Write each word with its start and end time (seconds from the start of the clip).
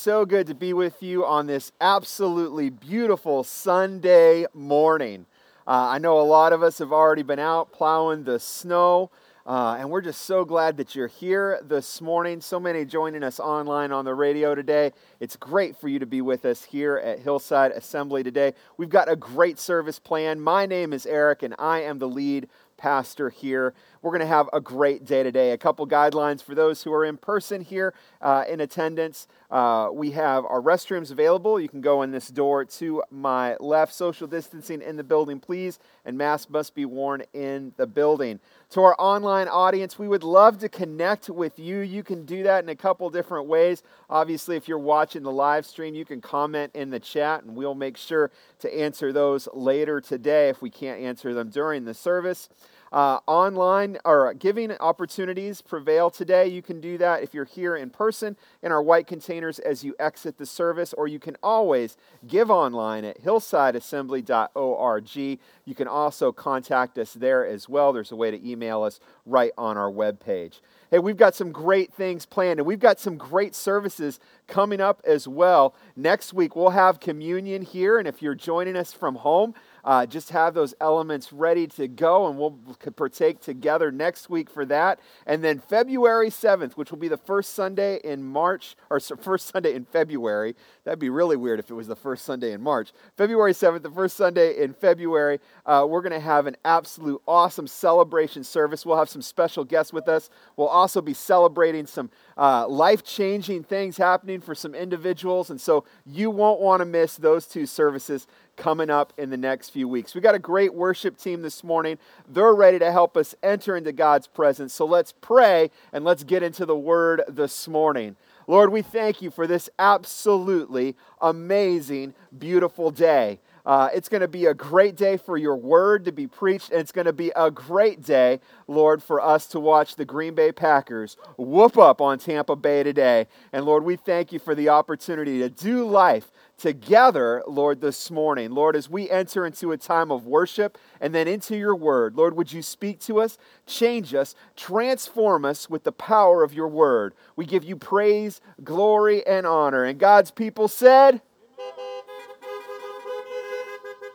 So 0.00 0.24
good 0.24 0.46
to 0.46 0.54
be 0.54 0.72
with 0.72 1.02
you 1.02 1.26
on 1.26 1.46
this 1.46 1.72
absolutely 1.78 2.70
beautiful 2.70 3.44
Sunday 3.44 4.46
morning. 4.54 5.26
Uh, 5.66 5.88
I 5.88 5.98
know 5.98 6.18
a 6.18 6.22
lot 6.22 6.54
of 6.54 6.62
us 6.62 6.78
have 6.78 6.90
already 6.90 7.22
been 7.22 7.38
out 7.38 7.70
plowing 7.70 8.24
the 8.24 8.40
snow, 8.40 9.10
uh, 9.44 9.76
and 9.78 9.90
we're 9.90 10.00
just 10.00 10.22
so 10.22 10.46
glad 10.46 10.78
that 10.78 10.94
you're 10.94 11.06
here 11.06 11.60
this 11.62 12.00
morning. 12.00 12.40
So 12.40 12.58
many 12.58 12.86
joining 12.86 13.22
us 13.22 13.38
online 13.38 13.92
on 13.92 14.06
the 14.06 14.14
radio 14.14 14.54
today. 14.54 14.92
It's 15.20 15.36
great 15.36 15.76
for 15.76 15.88
you 15.88 15.98
to 15.98 16.06
be 16.06 16.22
with 16.22 16.46
us 16.46 16.64
here 16.64 16.96
at 16.96 17.18
Hillside 17.18 17.72
Assembly 17.72 18.22
today. 18.22 18.54
We've 18.78 18.88
got 18.88 19.10
a 19.10 19.16
great 19.16 19.58
service 19.58 19.98
plan. 19.98 20.40
My 20.40 20.64
name 20.64 20.94
is 20.94 21.04
Eric, 21.04 21.42
and 21.42 21.54
I 21.58 21.82
am 21.82 21.98
the 21.98 22.08
lead 22.08 22.48
pastor 22.78 23.28
here. 23.28 23.74
We're 24.02 24.12
going 24.12 24.20
to 24.20 24.26
have 24.26 24.48
a 24.54 24.62
great 24.62 25.04
day 25.04 25.22
today. 25.22 25.52
A 25.52 25.58
couple 25.58 25.86
guidelines 25.86 26.42
for 26.42 26.54
those 26.54 26.82
who 26.82 26.92
are 26.92 27.04
in 27.04 27.18
person 27.18 27.60
here 27.60 27.92
uh, 28.22 28.44
in 28.48 28.60
attendance. 28.60 29.28
Uh, 29.50 29.90
we 29.92 30.12
have 30.12 30.46
our 30.46 30.62
restrooms 30.62 31.10
available. 31.10 31.60
You 31.60 31.68
can 31.68 31.82
go 31.82 32.00
in 32.00 32.10
this 32.10 32.28
door 32.28 32.64
to 32.64 33.02
my 33.10 33.56
left. 33.60 33.92
Social 33.92 34.26
distancing 34.26 34.80
in 34.80 34.96
the 34.96 35.04
building, 35.04 35.38
please, 35.38 35.78
and 36.06 36.16
masks 36.16 36.50
must 36.50 36.74
be 36.74 36.86
worn 36.86 37.24
in 37.34 37.74
the 37.76 37.86
building. 37.86 38.40
To 38.70 38.80
our 38.80 38.96
online 38.98 39.48
audience, 39.48 39.98
we 39.98 40.08
would 40.08 40.24
love 40.24 40.60
to 40.60 40.70
connect 40.70 41.28
with 41.28 41.58
you. 41.58 41.80
You 41.80 42.02
can 42.02 42.24
do 42.24 42.42
that 42.44 42.64
in 42.64 42.70
a 42.70 42.76
couple 42.76 43.10
different 43.10 43.48
ways. 43.48 43.82
Obviously, 44.08 44.56
if 44.56 44.66
you're 44.66 44.78
watching 44.78 45.24
the 45.24 45.32
live 45.32 45.66
stream, 45.66 45.94
you 45.94 46.06
can 46.06 46.22
comment 46.22 46.70
in 46.74 46.88
the 46.88 47.00
chat, 47.00 47.42
and 47.42 47.54
we'll 47.54 47.74
make 47.74 47.98
sure 47.98 48.30
to 48.60 48.74
answer 48.74 49.12
those 49.12 49.46
later 49.52 50.00
today 50.00 50.48
if 50.48 50.62
we 50.62 50.70
can't 50.70 51.02
answer 51.02 51.34
them 51.34 51.50
during 51.50 51.84
the 51.84 51.92
service. 51.92 52.48
Uh, 52.92 53.20
online 53.28 53.96
or 54.04 54.34
giving 54.34 54.72
opportunities 54.78 55.62
prevail 55.62 56.10
today. 56.10 56.48
You 56.48 56.60
can 56.60 56.80
do 56.80 56.98
that 56.98 57.22
if 57.22 57.32
you're 57.32 57.44
here 57.44 57.76
in 57.76 57.88
person 57.90 58.36
in 58.62 58.72
our 58.72 58.82
white 58.82 59.06
containers 59.06 59.60
as 59.60 59.84
you 59.84 59.94
exit 60.00 60.38
the 60.38 60.46
service, 60.46 60.92
or 60.94 61.06
you 61.06 61.20
can 61.20 61.36
always 61.40 61.96
give 62.26 62.50
online 62.50 63.04
at 63.04 63.22
hillsideassembly.org. 63.22 65.16
You 65.16 65.74
can 65.76 65.86
also 65.86 66.32
contact 66.32 66.98
us 66.98 67.14
there 67.14 67.46
as 67.46 67.68
well. 67.68 67.92
There's 67.92 68.10
a 68.10 68.16
way 68.16 68.32
to 68.32 68.48
email 68.48 68.82
us 68.82 68.98
right 69.24 69.52
on 69.56 69.76
our 69.76 69.90
webpage. 69.90 70.60
Hey, 70.90 70.98
we've 70.98 71.16
got 71.16 71.36
some 71.36 71.52
great 71.52 71.94
things 71.94 72.26
planned, 72.26 72.58
and 72.58 72.66
we've 72.66 72.80
got 72.80 72.98
some 72.98 73.16
great 73.16 73.54
services 73.54 74.18
coming 74.48 74.80
up 74.80 75.00
as 75.06 75.28
well. 75.28 75.76
Next 75.94 76.34
week, 76.34 76.56
we'll 76.56 76.70
have 76.70 76.98
communion 76.98 77.62
here, 77.62 78.00
and 78.00 78.08
if 78.08 78.20
you're 78.20 78.34
joining 78.34 78.76
us 78.76 78.92
from 78.92 79.14
home, 79.14 79.54
uh, 79.84 80.06
just 80.06 80.30
have 80.30 80.54
those 80.54 80.74
elements 80.80 81.32
ready 81.32 81.66
to 81.66 81.88
go, 81.88 82.26
and 82.28 82.38
we'll 82.38 82.58
partake 82.96 83.40
together 83.40 83.90
next 83.90 84.30
week 84.30 84.50
for 84.50 84.64
that. 84.66 85.00
And 85.26 85.42
then 85.42 85.58
February 85.58 86.30
7th, 86.30 86.72
which 86.72 86.90
will 86.90 86.98
be 86.98 87.08
the 87.08 87.16
first 87.16 87.54
Sunday 87.54 88.00
in 88.02 88.22
March, 88.22 88.76
or 88.90 89.00
first 89.00 89.48
Sunday 89.48 89.74
in 89.74 89.84
February. 89.84 90.54
That'd 90.84 90.98
be 90.98 91.10
really 91.10 91.36
weird 91.36 91.58
if 91.60 91.70
it 91.70 91.74
was 91.74 91.88
the 91.88 91.96
first 91.96 92.24
Sunday 92.24 92.52
in 92.52 92.62
March. 92.62 92.92
February 93.16 93.52
7th, 93.52 93.82
the 93.82 93.90
first 93.90 94.16
Sunday 94.16 94.62
in 94.62 94.74
February, 94.74 95.40
uh, 95.66 95.86
we're 95.88 96.02
going 96.02 96.12
to 96.12 96.20
have 96.20 96.46
an 96.46 96.56
absolute 96.64 97.20
awesome 97.26 97.66
celebration 97.66 98.44
service. 98.44 98.84
We'll 98.84 98.98
have 98.98 99.08
some 99.08 99.22
special 99.22 99.64
guests 99.64 99.92
with 99.92 100.08
us. 100.08 100.30
We'll 100.56 100.68
also 100.68 101.00
be 101.00 101.14
celebrating 101.14 101.86
some 101.86 102.10
uh, 102.36 102.66
life 102.68 103.04
changing 103.04 103.64
things 103.64 103.96
happening 103.96 104.40
for 104.40 104.54
some 104.54 104.74
individuals. 104.74 105.50
And 105.50 105.60
so 105.60 105.84
you 106.06 106.30
won't 106.30 106.60
want 106.60 106.80
to 106.80 106.84
miss 106.84 107.16
those 107.16 107.46
two 107.46 107.66
services 107.66 108.26
coming 108.60 108.90
up 108.90 109.12
in 109.16 109.30
the 109.30 109.36
next 109.36 109.70
few 109.70 109.88
weeks. 109.88 110.14
We 110.14 110.20
got 110.20 110.34
a 110.34 110.38
great 110.38 110.74
worship 110.74 111.16
team 111.16 111.40
this 111.40 111.64
morning. 111.64 111.98
They're 112.28 112.54
ready 112.54 112.78
to 112.78 112.92
help 112.92 113.16
us 113.16 113.34
enter 113.42 113.74
into 113.74 113.90
God's 113.90 114.26
presence. 114.26 114.74
So 114.74 114.84
let's 114.84 115.12
pray 115.20 115.70
and 115.92 116.04
let's 116.04 116.22
get 116.22 116.42
into 116.42 116.66
the 116.66 116.76
word 116.76 117.22
this 117.26 117.66
morning. 117.66 118.16
Lord, 118.46 118.70
we 118.70 118.82
thank 118.82 119.22
you 119.22 119.30
for 119.30 119.46
this 119.46 119.70
absolutely 119.78 120.94
amazing, 121.20 122.14
beautiful 122.36 122.90
day. 122.90 123.40
Uh, 123.64 123.88
it's 123.94 124.08
going 124.08 124.22
to 124.22 124.28
be 124.28 124.46
a 124.46 124.54
great 124.54 124.96
day 124.96 125.16
for 125.16 125.36
your 125.36 125.56
word 125.56 126.04
to 126.04 126.12
be 126.12 126.26
preached, 126.26 126.70
and 126.70 126.80
it's 126.80 126.92
going 126.92 127.06
to 127.06 127.12
be 127.12 127.30
a 127.36 127.50
great 127.50 128.02
day, 128.02 128.40
Lord, 128.66 129.02
for 129.02 129.20
us 129.20 129.46
to 129.48 129.60
watch 129.60 129.96
the 129.96 130.04
Green 130.04 130.34
Bay 130.34 130.50
Packers 130.50 131.16
whoop 131.36 131.78
up 131.78 132.00
on 132.00 132.18
Tampa 132.18 132.56
Bay 132.56 132.82
today. 132.82 133.26
And 133.52 133.64
Lord, 133.64 133.84
we 133.84 133.96
thank 133.96 134.32
you 134.32 134.38
for 134.38 134.54
the 134.54 134.70
opportunity 134.70 135.38
to 135.38 135.48
do 135.48 135.86
life 135.86 136.30
together, 136.60 137.42
Lord, 137.46 137.80
this 137.80 138.10
morning. 138.10 138.50
Lord, 138.50 138.76
as 138.76 138.88
we 138.88 139.08
enter 139.08 139.46
into 139.46 139.72
a 139.72 139.78
time 139.78 140.12
of 140.12 140.26
worship 140.26 140.76
and 141.00 141.14
then 141.14 141.26
into 141.26 141.56
your 141.56 141.74
word, 141.74 142.16
Lord, 142.16 142.36
would 142.36 142.52
you 142.52 142.62
speak 142.62 143.00
to 143.00 143.20
us, 143.20 143.38
change 143.66 144.14
us, 144.14 144.34
transform 144.56 145.44
us 145.44 145.70
with 145.70 145.84
the 145.84 145.92
power 145.92 146.42
of 146.44 146.52
your 146.52 146.68
word? 146.68 147.14
We 147.34 147.46
give 147.46 147.64
you 147.64 147.76
praise, 147.76 148.40
glory, 148.62 149.26
and 149.26 149.46
honor. 149.46 149.84
And 149.84 149.98
God's 149.98 150.30
people 150.30 150.68
said, 150.68 151.22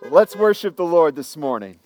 Let's 0.09 0.35
worship 0.35 0.75
the 0.75 0.85
Lord 0.85 1.16
this 1.16 1.35
morning. 1.35 1.79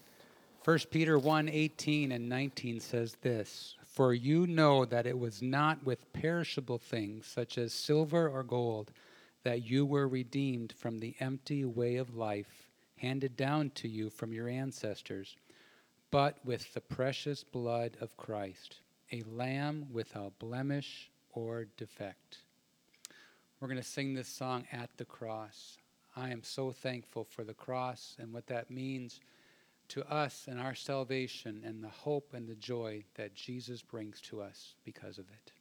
1 0.66 0.78
Peter 0.92 1.18
1 1.18 1.48
18 1.48 2.12
and 2.12 2.28
19 2.28 2.81
says 2.81 3.16
this 3.22 3.78
For 3.88 4.14
you 4.14 4.46
know 4.46 4.84
that 4.84 5.08
it 5.08 5.18
was 5.18 5.42
not 5.42 5.86
with 5.86 6.12
perishable 6.12 6.80
things, 6.80 7.25
such 7.25 7.58
as 7.58 7.74
silver 7.74 8.28
or 8.28 8.44
gold, 8.44 8.92
that 9.44 9.66
you 9.66 9.86
were 9.86 10.08
redeemed 10.08 10.74
from 10.74 11.00
the 11.00 11.16
empty 11.20 11.66
way 11.66 11.96
of 11.96 12.16
life 12.16 12.68
handed 12.98 13.38
down 13.38 13.70
to 13.72 13.88
you 13.88 14.10
from 14.10 14.34
your 14.34 14.50
ancestors, 14.50 15.38
but 16.12 16.38
with 16.44 16.74
the 16.74 16.82
precious 16.82 17.44
blood 17.44 17.96
of 18.02 18.18
Christ, 18.18 18.80
a 19.12 19.24
lamb 19.24 19.88
without 19.92 20.38
blemish 20.40 21.10
or 21.32 21.66
defect. 21.78 22.40
We're 23.60 23.68
going 23.68 23.78
to 23.78 23.84
sing 23.84 24.14
this 24.14 24.28
song 24.28 24.66
at 24.72 24.90
the 24.98 25.06
cross. 25.06 25.78
I 26.16 26.32
am 26.32 26.44
so 26.44 26.72
thankful 26.72 27.24
for 27.24 27.44
the 27.44 27.54
cross 27.54 28.16
and 28.20 28.34
what 28.34 28.48
that 28.48 28.72
means 28.72 29.20
to 29.90 30.04
us 30.12 30.46
and 30.48 30.60
our 30.60 30.76
salvation 30.76 31.62
and 31.66 31.84
the 31.84 31.90
hope 31.90 32.34
and 32.34 32.48
the 32.48 32.56
joy 32.56 33.04
that 33.16 33.36
Jesus 33.36 33.82
brings 33.82 34.22
to 34.22 34.42
us 34.42 34.76
because 34.84 35.18
of 35.18 35.26
it. 35.30 35.52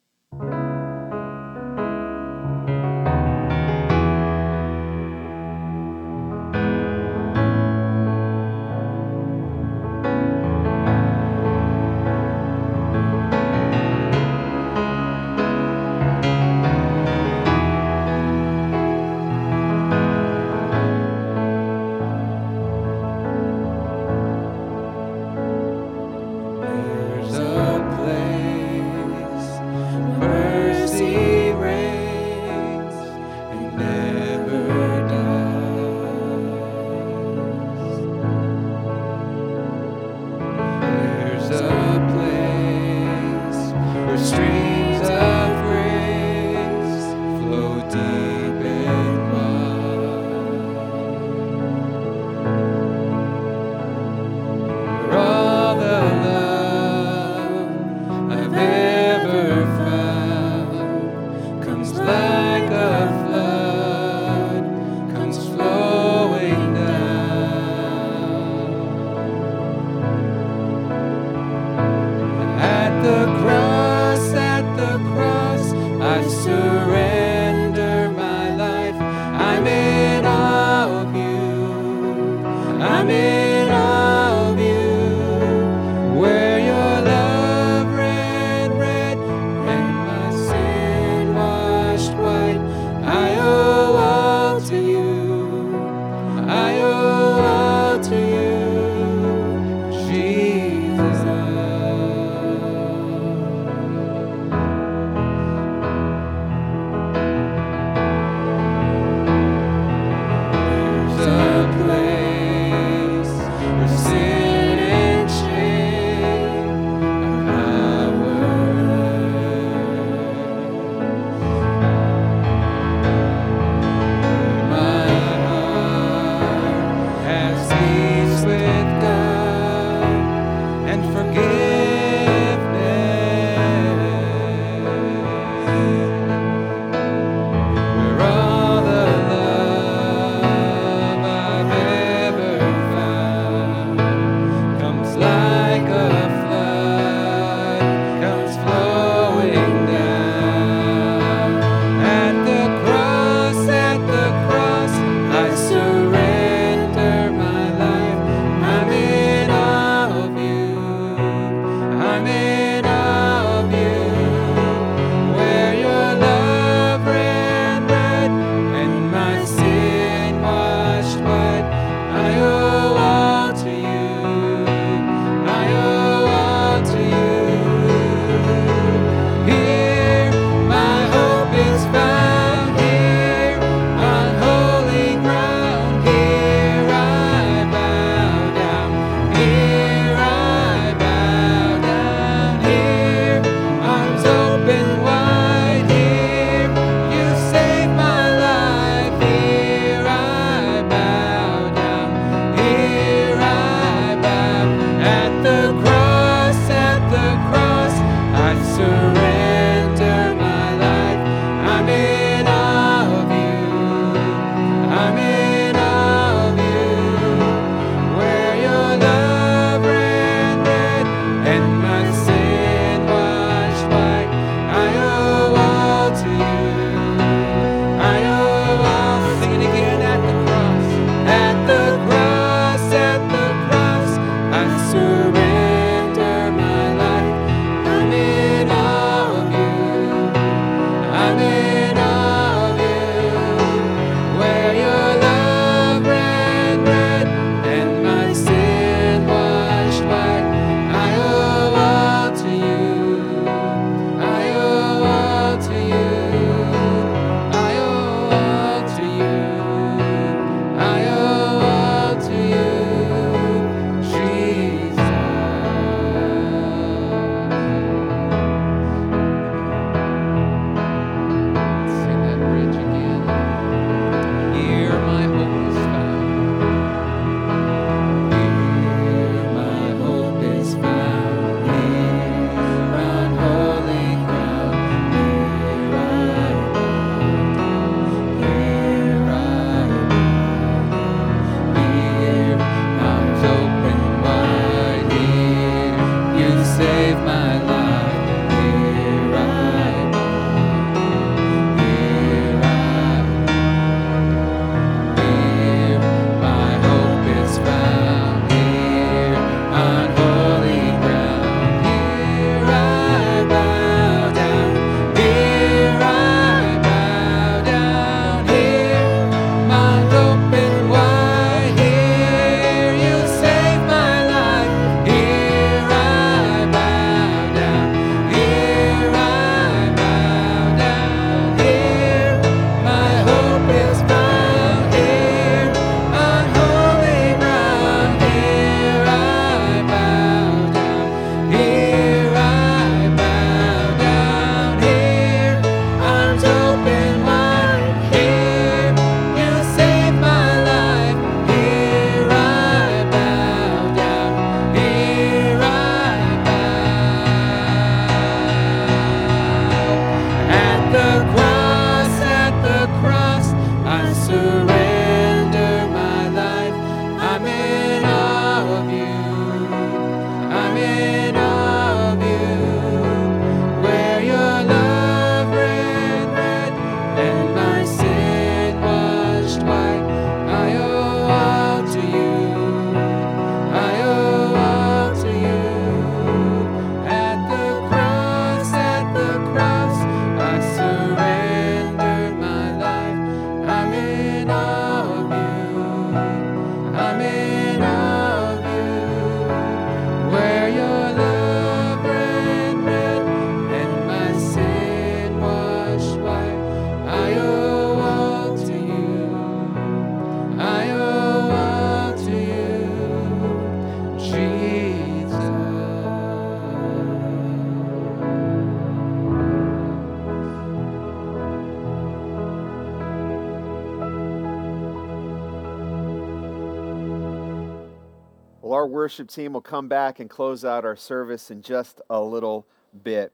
Worship 429.18 429.34
team 429.34 429.52
will 429.52 429.60
come 429.60 429.88
back 429.88 430.20
and 430.20 430.30
close 430.30 430.64
out 430.64 430.84
our 430.84 430.94
service 430.94 431.50
in 431.50 431.60
just 431.60 432.00
a 432.08 432.22
little 432.22 432.64
bit. 433.02 433.32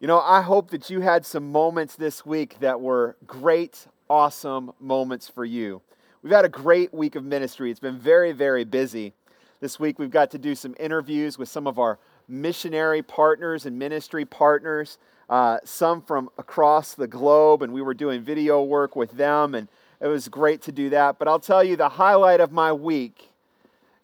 You 0.00 0.06
know, 0.06 0.18
I 0.18 0.40
hope 0.40 0.70
that 0.70 0.88
you 0.88 1.00
had 1.00 1.26
some 1.26 1.52
moments 1.52 1.96
this 1.96 2.24
week 2.24 2.58
that 2.60 2.80
were 2.80 3.14
great, 3.26 3.86
awesome 4.08 4.72
moments 4.80 5.28
for 5.28 5.44
you. 5.44 5.82
We've 6.22 6.32
had 6.32 6.46
a 6.46 6.48
great 6.48 6.94
week 6.94 7.14
of 7.14 7.24
ministry. 7.24 7.70
It's 7.70 7.78
been 7.78 7.98
very, 7.98 8.32
very 8.32 8.64
busy. 8.64 9.12
This 9.60 9.78
week 9.78 9.98
we've 9.98 10.10
got 10.10 10.30
to 10.30 10.38
do 10.38 10.54
some 10.54 10.74
interviews 10.80 11.36
with 11.36 11.50
some 11.50 11.66
of 11.66 11.78
our 11.78 11.98
missionary 12.26 13.02
partners 13.02 13.66
and 13.66 13.78
ministry 13.78 14.24
partners, 14.24 14.96
uh, 15.28 15.58
some 15.62 16.00
from 16.00 16.30
across 16.38 16.94
the 16.94 17.06
globe, 17.06 17.60
and 17.60 17.74
we 17.74 17.82
were 17.82 17.92
doing 17.92 18.22
video 18.22 18.62
work 18.62 18.96
with 18.96 19.10
them, 19.12 19.54
and 19.54 19.68
it 20.00 20.06
was 20.06 20.28
great 20.28 20.62
to 20.62 20.72
do 20.72 20.88
that. 20.88 21.18
But 21.18 21.28
I'll 21.28 21.38
tell 21.38 21.62
you, 21.62 21.76
the 21.76 21.90
highlight 21.90 22.40
of 22.40 22.50
my 22.50 22.72
week 22.72 23.29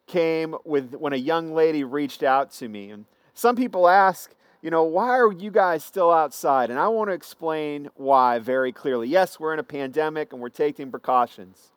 came 0.06 0.54
with 0.64 0.94
when 0.94 1.12
a 1.12 1.16
young 1.16 1.54
lady 1.54 1.84
reached 1.84 2.22
out 2.22 2.50
to 2.52 2.68
me. 2.68 2.90
And 2.90 3.04
some 3.34 3.56
people 3.56 3.88
ask, 3.88 4.32
you 4.62 4.70
know, 4.70 4.84
why 4.84 5.18
are 5.18 5.32
you 5.32 5.50
guys 5.50 5.84
still 5.84 6.10
outside? 6.10 6.70
And 6.70 6.78
I 6.78 6.88
want 6.88 7.10
to 7.10 7.14
explain 7.14 7.90
why 7.94 8.38
very 8.38 8.72
clearly. 8.72 9.08
Yes, 9.08 9.38
we're 9.38 9.52
in 9.52 9.58
a 9.58 9.64
pandemic 9.64 10.32
and 10.32 10.40
we're 10.40 10.48
taking 10.48 10.90
precautions. 10.90 11.70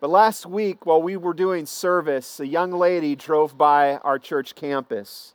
But 0.00 0.10
last 0.10 0.46
week, 0.46 0.84
while 0.84 1.00
we 1.00 1.16
were 1.16 1.34
doing 1.34 1.64
service, 1.64 2.40
a 2.40 2.46
young 2.46 2.72
lady 2.72 3.14
drove 3.14 3.56
by 3.56 3.96
our 3.98 4.18
church 4.18 4.54
campus. 4.54 5.34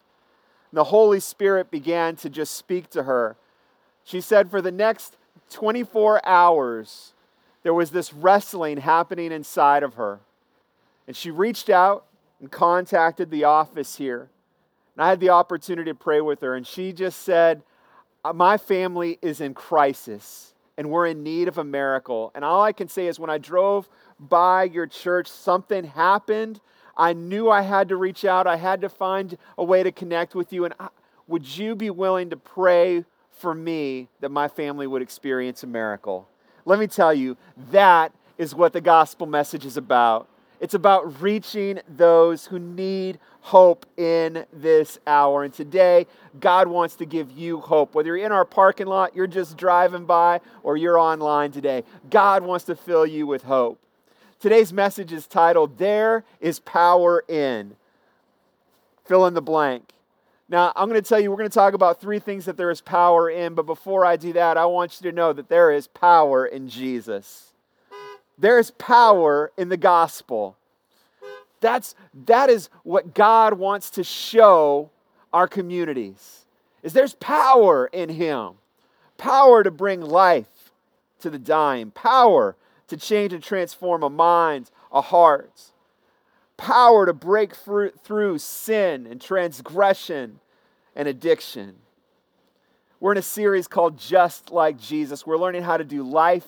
The 0.74 0.86
Holy 0.86 1.20
Spirit 1.20 1.72
began 1.72 2.16
to 2.18 2.30
just 2.30 2.54
speak 2.54 2.90
to 2.90 3.04
her. 3.04 3.38
She 4.04 4.20
said, 4.20 4.52
For 4.52 4.62
the 4.62 4.72
next 4.72 5.16
24 5.52 6.26
hours, 6.26 7.14
there 7.64 7.74
was 7.74 7.92
this 7.92 8.14
wrestling 8.14 8.78
happening 8.78 9.32
inside 9.32 9.84
of 9.84 9.94
her. 9.94 10.20
And 11.08 11.16
she 11.16 11.32
reached 11.32 11.70
out 11.70 12.06
and 12.40 12.52
contacted 12.52 13.32
the 13.32 13.46
office 13.46 13.96
here. 13.96 14.30
And 14.96 15.04
I 15.04 15.10
had 15.10 15.20
the 15.20 15.30
opportunity 15.30 15.92
to 15.92 15.96
pray 15.96 16.22
with 16.22 16.42
her, 16.42 16.56
and 16.56 16.66
she 16.66 16.92
just 16.92 17.22
said, 17.22 17.62
uh, 18.26 18.34
My 18.34 18.58
family 18.58 19.20
is 19.22 19.42
in 19.42 19.54
crisis, 19.54 20.54
and 20.78 20.90
we're 20.90 21.08
in 21.08 21.24
need 21.24 21.48
of 21.48 21.58
a 21.58 21.64
miracle. 21.64 22.32
And 22.36 22.44
all 22.44 22.64
I 22.64 22.74
can 22.74 22.88
say 22.88 23.08
is, 23.08 23.20
when 23.20 23.30
I 23.30 23.38
drove 23.38 23.88
by 24.20 24.64
your 24.64 24.88
church, 24.88 25.28
something 25.28 25.84
happened. 25.84 26.60
I 26.96 27.14
knew 27.14 27.50
I 27.50 27.62
had 27.62 27.90
to 27.90 27.96
reach 27.96 28.26
out, 28.26 28.48
I 28.48 28.56
had 28.56 28.82
to 28.82 28.90
find 28.90 29.38
a 29.58 29.64
way 29.64 29.84
to 29.84 29.92
connect 29.92 30.34
with 30.34 30.52
you. 30.52 30.66
And 30.66 30.74
I, 30.80 30.90
would 31.28 31.58
you 31.58 31.76
be 31.76 31.90
willing 31.90 32.32
to 32.32 32.38
pray 32.38 33.06
for 33.32 33.54
me 33.54 34.08
that 34.20 34.30
my 34.30 34.48
family 34.48 34.88
would 34.88 35.04
experience 35.04 35.62
a 35.62 35.68
miracle? 35.68 36.28
Let 36.66 36.80
me 36.80 36.88
tell 36.88 37.14
you, 37.14 37.38
that 37.72 38.14
is 38.38 38.56
what 38.56 38.74
the 38.74 38.82
gospel 38.82 39.28
message 39.28 39.66
is 39.66 39.78
about. 39.78 40.28
It's 40.60 40.74
about 40.74 41.22
reaching 41.22 41.80
those 41.88 42.48
who 42.48 42.58
need 42.58 43.20
hope 43.42 43.86
in 43.96 44.46
this 44.52 45.00
hour. 45.06 45.44
And 45.44 45.54
today, 45.54 46.08
God 46.40 46.68
wants 46.68 46.96
to 46.96 47.06
give 47.06 47.32
you 47.32 47.60
hope. 47.62 47.94
Whether 47.94 48.18
you're 48.18 48.26
in 48.26 48.32
our 48.32 48.46
parking 48.46 48.88
lot, 48.88 49.16
you're 49.16 49.28
just 49.28 49.56
driving 49.56 50.06
by, 50.06 50.42
or 50.64 50.76
you're 50.76 50.98
online 50.98 51.52
today, 51.52 51.84
God 52.10 52.44
wants 52.44 52.66
to 52.66 52.76
fill 52.76 53.06
you 53.06 53.28
with 53.28 53.44
hope. 53.44 53.80
Today's 54.40 54.74
message 54.74 55.14
is 55.14 55.28
titled, 55.28 55.78
There 55.78 56.24
is 56.40 56.60
Power 56.60 57.24
in. 57.28 57.76
Fill 59.06 59.26
in 59.28 59.34
the 59.34 59.42
blank. 59.42 59.94
Now, 60.50 60.72
I'm 60.76 60.90
going 60.90 61.02
to 61.02 61.08
tell 61.08 61.20
you, 61.20 61.30
we're 61.30 61.38
going 61.38 61.50
to 61.50 61.54
talk 61.54 61.74
about 61.74 62.00
three 62.00 62.20
things 62.20 62.46
that 62.46 62.56
there 62.56 62.72
is 62.72 62.82
power 62.82 63.30
in, 63.30 63.54
but 63.54 63.66
before 63.66 64.06
I 64.06 64.16
do 64.16 64.34
that, 64.34 64.58
I 64.58 64.66
want 64.66 65.02
you 65.02 65.10
to 65.12 65.16
know 65.16 65.34
that 65.34 65.50
there 65.50 65.72
is 65.72 65.88
power 65.88 66.46
in 66.46 66.70
Jesus. 66.70 67.47
There 68.38 68.60
is 68.60 68.72
power 68.72 69.52
in 69.58 69.70
the 69.70 69.78
gospel. 69.78 70.58
That's, 71.60 71.96
that 72.26 72.50
is 72.50 72.70
what 72.84 73.14
God 73.16 73.56
wants 73.56 73.90
to 73.92 74.04
show 74.04 74.92
our 75.34 75.48
communities. 75.48 76.46
Is 76.84 76.94
there's 76.94 77.16
power 77.16 77.88
in 77.88 78.10
him. 78.10 78.54
Power 79.18 79.64
to 79.64 79.72
bring 79.72 80.02
life 80.02 80.72
to 81.20 81.30
the 81.30 81.40
dying. 81.40 81.92
Power 81.92 82.56
to 82.88 82.98
change 82.98 83.34
and 83.34 83.44
transform 83.44 84.04
a 84.04 84.10
mind, 84.10 84.70
a 84.92 85.02
heart. 85.02 85.72
Power 86.56 87.06
to 87.06 87.14
break 87.14 87.54
through 87.56 88.38
sin 88.38 89.08
and 89.08 89.20
transgression 89.20 90.40
and 90.96 91.08
addiction. 91.08 91.76
We're 93.00 93.12
in 93.12 93.18
a 93.18 93.24
series 93.24 93.68
called 93.68 93.98
Just 93.98 94.52
Like 94.52 94.80
Jesus. 94.80 95.26
We're 95.26 95.38
learning 95.38 95.64
how 95.64 95.78
to 95.78 95.84
do 95.84 96.04
life 96.04 96.48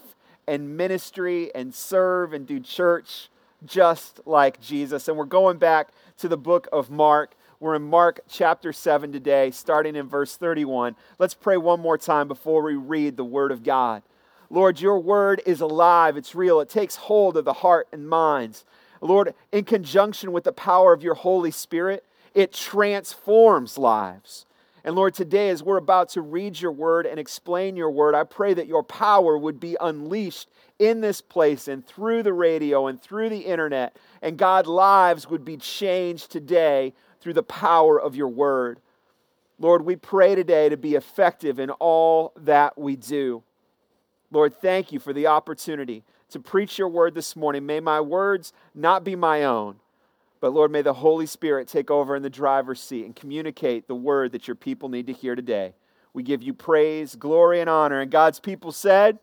and 0.49 0.75
ministry 0.75 1.53
and 1.53 1.75
serve 1.75 2.33
and 2.33 2.47
do 2.47 2.59
church 2.59 3.29
just 3.63 4.19
like 4.25 4.59
Jesus. 4.59 5.07
And 5.07 5.15
we're 5.15 5.25
going 5.25 5.59
back 5.59 5.89
to 6.17 6.27
the 6.27 6.37
book 6.37 6.67
of 6.73 6.89
Mark. 6.89 7.35
We're 7.59 7.75
in 7.75 7.83
Mark 7.83 8.21
chapter 8.27 8.73
7 8.73 9.11
today, 9.11 9.51
starting 9.51 9.95
in 9.95 10.07
verse 10.07 10.37
31. 10.37 10.95
Let's 11.19 11.35
pray 11.35 11.57
one 11.57 11.79
more 11.79 11.99
time 11.99 12.27
before 12.27 12.63
we 12.63 12.73
read 12.73 13.15
the 13.15 13.23
word 13.23 13.51
of 13.51 13.61
God. 13.61 14.01
Lord, 14.49 14.81
your 14.81 14.97
word 14.97 15.43
is 15.45 15.61
alive, 15.61 16.17
it's 16.17 16.33
real, 16.33 16.59
it 16.59 16.69
takes 16.69 16.95
hold 16.95 17.37
of 17.37 17.45
the 17.45 17.53
heart 17.53 17.87
and 17.91 18.09
minds. 18.09 18.65
Lord, 19.01 19.35
in 19.51 19.65
conjunction 19.65 20.31
with 20.31 20.45
the 20.45 20.51
power 20.51 20.93
of 20.93 21.03
your 21.03 21.13
Holy 21.13 21.51
Spirit, 21.51 22.03
it 22.33 22.51
transforms 22.53 23.77
lives. 23.77 24.47
And 24.83 24.95
Lord, 24.95 25.13
today 25.13 25.49
as 25.49 25.61
we're 25.61 25.77
about 25.77 26.09
to 26.09 26.21
read 26.21 26.59
your 26.59 26.71
word 26.71 27.05
and 27.05 27.19
explain 27.19 27.75
your 27.75 27.91
word, 27.91 28.15
I 28.15 28.23
pray 28.23 28.53
that 28.53 28.67
your 28.67 28.83
power 28.83 29.37
would 29.37 29.59
be 29.59 29.75
unleashed 29.79 30.49
in 30.77 31.01
this 31.01 31.21
place 31.21 31.67
and 31.67 31.85
through 31.85 32.23
the 32.23 32.33
radio 32.33 32.87
and 32.87 33.01
through 33.01 33.29
the 33.29 33.39
internet. 33.39 33.97
And 34.21 34.37
God, 34.37 34.67
lives 34.67 35.29
would 35.29 35.43
be 35.43 35.57
changed 35.57 36.31
today 36.31 36.93
through 37.19 37.33
the 37.33 37.43
power 37.43 37.99
of 37.99 38.15
your 38.15 38.29
word. 38.29 38.79
Lord, 39.59 39.83
we 39.83 39.97
pray 39.97 40.35
today 40.35 40.69
to 40.69 40.77
be 40.77 40.95
effective 40.95 41.59
in 41.59 41.69
all 41.71 42.31
that 42.37 42.77
we 42.77 42.95
do. 42.95 43.43
Lord, 44.31 44.53
thank 44.55 44.93
you 44.93 44.99
for 44.99 45.11
the 45.11 45.27
opportunity 45.27 46.03
to 46.29 46.39
preach 46.39 46.77
your 46.77 46.87
word 46.87 47.15
this 47.15 47.35
morning. 47.35 47.65
May 47.65 47.81
my 47.81 47.99
words 47.99 48.53
not 48.73 49.03
be 49.03 49.15
my 49.15 49.43
own 49.43 49.79
but 50.41 50.53
Lord, 50.53 50.71
may 50.71 50.81
the 50.81 50.93
Holy 50.93 51.25
Spirit 51.25 51.67
take 51.67 51.91
over 51.91 52.15
in 52.15 52.23
the 52.23 52.29
driver's 52.29 52.79
seat 52.79 53.05
and 53.05 53.15
communicate 53.15 53.87
the 53.87 53.95
word 53.95 54.31
that 54.31 54.47
your 54.47 54.55
people 54.55 54.87
need 54.87 55.07
to 55.07 55.13
hear 55.13 55.35
today. 55.35 55.73
We 56.13 56.23
give 56.23 56.41
you 56.41 56.53
praise, 56.53 57.15
glory, 57.15 57.59
and 57.59 57.69
honor. 57.69 57.99
And 57.99 58.09
God's 58.09 58.39
people 58.39 58.71
said, 58.71 59.19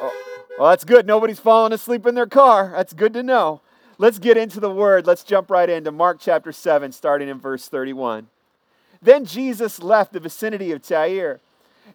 oh, 0.00 0.12
Well, 0.58 0.70
that's 0.70 0.84
good. 0.84 1.06
Nobody's 1.06 1.40
falling 1.40 1.72
asleep 1.72 2.06
in 2.06 2.14
their 2.14 2.26
car. 2.26 2.72
That's 2.74 2.92
good 2.92 3.14
to 3.14 3.22
know. 3.22 3.62
Let's 3.98 4.18
get 4.18 4.36
into 4.36 4.60
the 4.60 4.70
word. 4.70 5.06
Let's 5.06 5.24
jump 5.24 5.50
right 5.50 5.68
into 5.68 5.90
Mark 5.90 6.18
chapter 6.20 6.52
7, 6.52 6.92
starting 6.92 7.28
in 7.28 7.40
verse 7.40 7.66
31. 7.68 8.28
Then 9.00 9.24
Jesus 9.24 9.82
left 9.82 10.12
the 10.12 10.20
vicinity 10.20 10.70
of 10.72 10.82
Tyre 10.82 11.40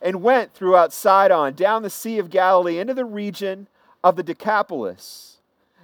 and 0.01 0.23
went 0.23 0.53
throughout 0.53 0.93
Sidon, 0.93 1.53
down 1.53 1.83
the 1.83 1.89
Sea 1.91 2.17
of 2.17 2.31
Galilee, 2.31 2.79
into 2.79 2.95
the 2.95 3.05
region 3.05 3.67
of 4.03 4.15
the 4.15 4.23
Decapolis 4.23 5.30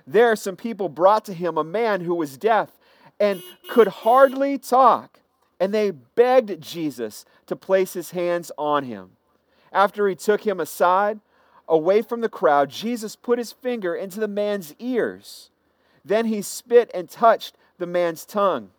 there 0.08 0.36
some 0.36 0.56
people 0.56 0.88
brought 0.88 1.26
to 1.26 1.34
him 1.34 1.58
a 1.58 1.64
man 1.64 2.02
who 2.02 2.16
was 2.16 2.38
deaf 2.38 2.72
and 3.20 3.44
could 3.70 3.88
hardly 3.88 4.58
talk, 4.58 5.20
and 5.60 5.74
they 5.74 5.92
begged 5.92 6.62
Jesus 6.62 7.26
to 7.48 7.56
place 7.56 7.94
his 7.94 8.12
hands 8.12 8.52
on 8.58 8.86
him. 8.86 9.12
After 9.72 10.08
he 10.08 10.16
took 10.16 10.48
him 10.48 10.60
aside, 10.60 11.20
away 11.68 12.02
from 12.02 12.22
the 12.22 12.30
crowd, 12.30 12.70
Jesus 12.70 13.16
put 13.16 13.38
his 13.38 13.52
finger 13.52 13.94
into 13.96 14.20
the 14.20 14.28
man's 14.28 14.74
ears. 14.80 15.50
Then 16.06 16.28
he 16.28 16.42
spit 16.42 16.90
and 16.94 17.10
touched 17.10 17.56
the 17.78 17.86
man's 17.86 18.26
tongue. 18.26 18.70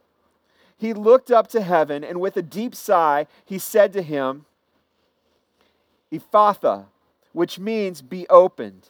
He 0.79 0.95
looked 0.95 1.31
up 1.31 1.49
to 1.49 1.61
heaven, 1.61 2.03
and 2.05 2.21
with 2.21 2.37
a 2.37 2.43
deep 2.43 2.75
sigh, 2.75 3.27
he 3.45 3.59
said 3.59 3.93
to 3.93 4.03
him, 4.03 4.47
Ephphatha, 6.11 6.87
which 7.33 7.59
means 7.59 8.01
be 8.01 8.27
opened. 8.29 8.89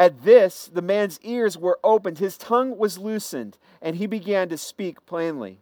At 0.00 0.22
this, 0.22 0.70
the 0.72 0.80
man's 0.80 1.20
ears 1.22 1.58
were 1.58 1.78
opened, 1.84 2.16
his 2.20 2.38
tongue 2.38 2.78
was 2.78 2.96
loosened, 2.96 3.58
and 3.82 3.96
he 3.96 4.06
began 4.06 4.48
to 4.48 4.56
speak 4.56 5.04
plainly. 5.04 5.58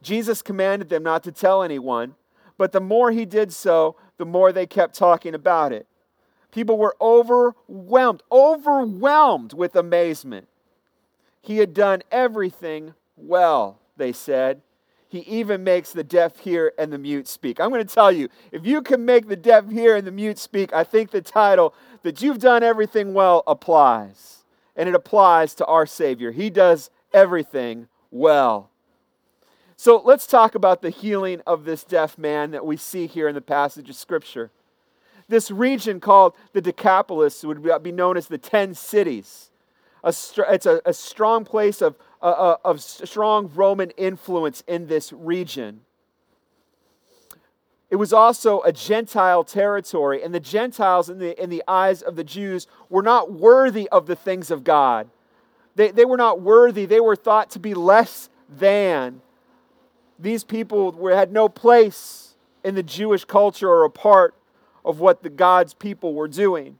Jesus 0.00 0.40
commanded 0.40 0.88
them 0.88 1.02
not 1.02 1.24
to 1.24 1.32
tell 1.32 1.64
anyone, 1.64 2.14
but 2.56 2.70
the 2.70 2.80
more 2.80 3.10
he 3.10 3.24
did 3.24 3.52
so, 3.52 3.96
the 4.18 4.24
more 4.24 4.52
they 4.52 4.66
kept 4.66 4.94
talking 4.94 5.34
about 5.34 5.72
it. 5.72 5.88
People 6.52 6.78
were 6.78 6.94
overwhelmed, 7.00 8.22
overwhelmed 8.30 9.52
with 9.52 9.74
amazement. 9.74 10.46
He 11.40 11.58
had 11.58 11.74
done 11.74 12.02
everything 12.12 12.94
well, 13.16 13.80
they 13.96 14.12
said. 14.12 14.62
He 15.12 15.18
even 15.18 15.62
makes 15.62 15.92
the 15.92 16.02
deaf 16.02 16.38
hear 16.38 16.72
and 16.78 16.90
the 16.90 16.96
mute 16.96 17.28
speak. 17.28 17.60
I'm 17.60 17.68
going 17.68 17.86
to 17.86 17.94
tell 17.94 18.10
you, 18.10 18.30
if 18.50 18.64
you 18.64 18.80
can 18.80 19.04
make 19.04 19.28
the 19.28 19.36
deaf 19.36 19.68
hear 19.68 19.94
and 19.94 20.06
the 20.06 20.10
mute 20.10 20.38
speak, 20.38 20.72
I 20.72 20.84
think 20.84 21.10
the 21.10 21.20
title 21.20 21.74
that 22.02 22.22
you've 22.22 22.38
done 22.38 22.62
everything 22.62 23.12
well 23.12 23.42
applies. 23.46 24.44
And 24.74 24.88
it 24.88 24.94
applies 24.94 25.54
to 25.56 25.66
our 25.66 25.84
Savior. 25.84 26.32
He 26.32 26.48
does 26.48 26.88
everything 27.12 27.88
well. 28.10 28.70
So 29.76 30.00
let's 30.02 30.26
talk 30.26 30.54
about 30.54 30.80
the 30.80 30.88
healing 30.88 31.42
of 31.46 31.66
this 31.66 31.84
deaf 31.84 32.16
man 32.16 32.50
that 32.52 32.64
we 32.64 32.78
see 32.78 33.06
here 33.06 33.28
in 33.28 33.34
the 33.34 33.42
passage 33.42 33.90
of 33.90 33.96
Scripture. 33.96 34.50
This 35.28 35.50
region 35.50 36.00
called 36.00 36.32
the 36.54 36.62
Decapolis 36.62 37.44
would 37.44 37.62
be 37.82 37.92
known 37.92 38.16
as 38.16 38.28
the 38.28 38.38
Ten 38.38 38.72
Cities. 38.72 39.50
It's 40.02 40.66
a 40.66 40.94
strong 40.94 41.44
place 41.44 41.82
of, 41.82 41.96
uh, 42.22 42.26
uh 42.26 42.56
of 42.64 42.80
strong 42.80 43.50
Roman 43.54 43.90
influence 43.90 44.62
in 44.66 44.86
this 44.86 45.12
region. 45.12 45.80
It 47.92 47.96
was 47.96 48.14
also 48.14 48.62
a 48.62 48.72
Gentile 48.72 49.44
territory, 49.44 50.22
and 50.22 50.34
the 50.34 50.40
Gentiles, 50.40 51.10
in 51.10 51.18
the, 51.18 51.40
in 51.40 51.50
the 51.50 51.62
eyes 51.68 52.00
of 52.00 52.16
the 52.16 52.24
Jews, 52.24 52.66
were 52.88 53.02
not 53.02 53.30
worthy 53.30 53.86
of 53.90 54.06
the 54.06 54.16
things 54.16 54.50
of 54.50 54.64
God. 54.64 55.10
They, 55.74 55.90
they 55.90 56.06
were 56.06 56.16
not 56.16 56.40
worthy, 56.40 56.86
they 56.86 57.00
were 57.00 57.16
thought 57.16 57.50
to 57.50 57.58
be 57.58 57.74
less 57.74 58.30
than. 58.48 59.20
These 60.18 60.42
people 60.42 60.92
were, 60.92 61.14
had 61.14 61.32
no 61.32 61.50
place 61.50 62.34
in 62.64 62.74
the 62.74 62.82
Jewish 62.82 63.26
culture 63.26 63.68
or 63.68 63.84
a 63.84 63.90
part 63.90 64.34
of 64.84 65.00
what 65.00 65.22
the 65.22 65.28
God's 65.28 65.74
people 65.74 66.14
were 66.14 66.28
doing. 66.28 66.78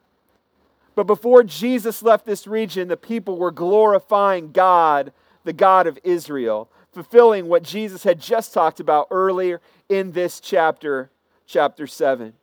But 0.94 1.06
before 1.06 1.42
Jesus 1.42 2.02
left 2.02 2.24
this 2.24 2.46
region, 2.46 2.88
the 2.88 2.96
people 2.96 3.38
were 3.38 3.50
glorifying 3.50 4.52
God, 4.52 5.12
the 5.44 5.52
God 5.52 5.86
of 5.86 5.98
Israel, 6.04 6.70
fulfilling 6.92 7.48
what 7.48 7.62
Jesus 7.62 8.04
had 8.04 8.20
just 8.20 8.52
talked 8.52 8.80
about 8.80 9.08
earlier 9.10 9.60
in 9.88 10.12
this 10.12 10.40
chapter, 10.40 11.10
chapter 11.46 11.86
7. 11.86 12.34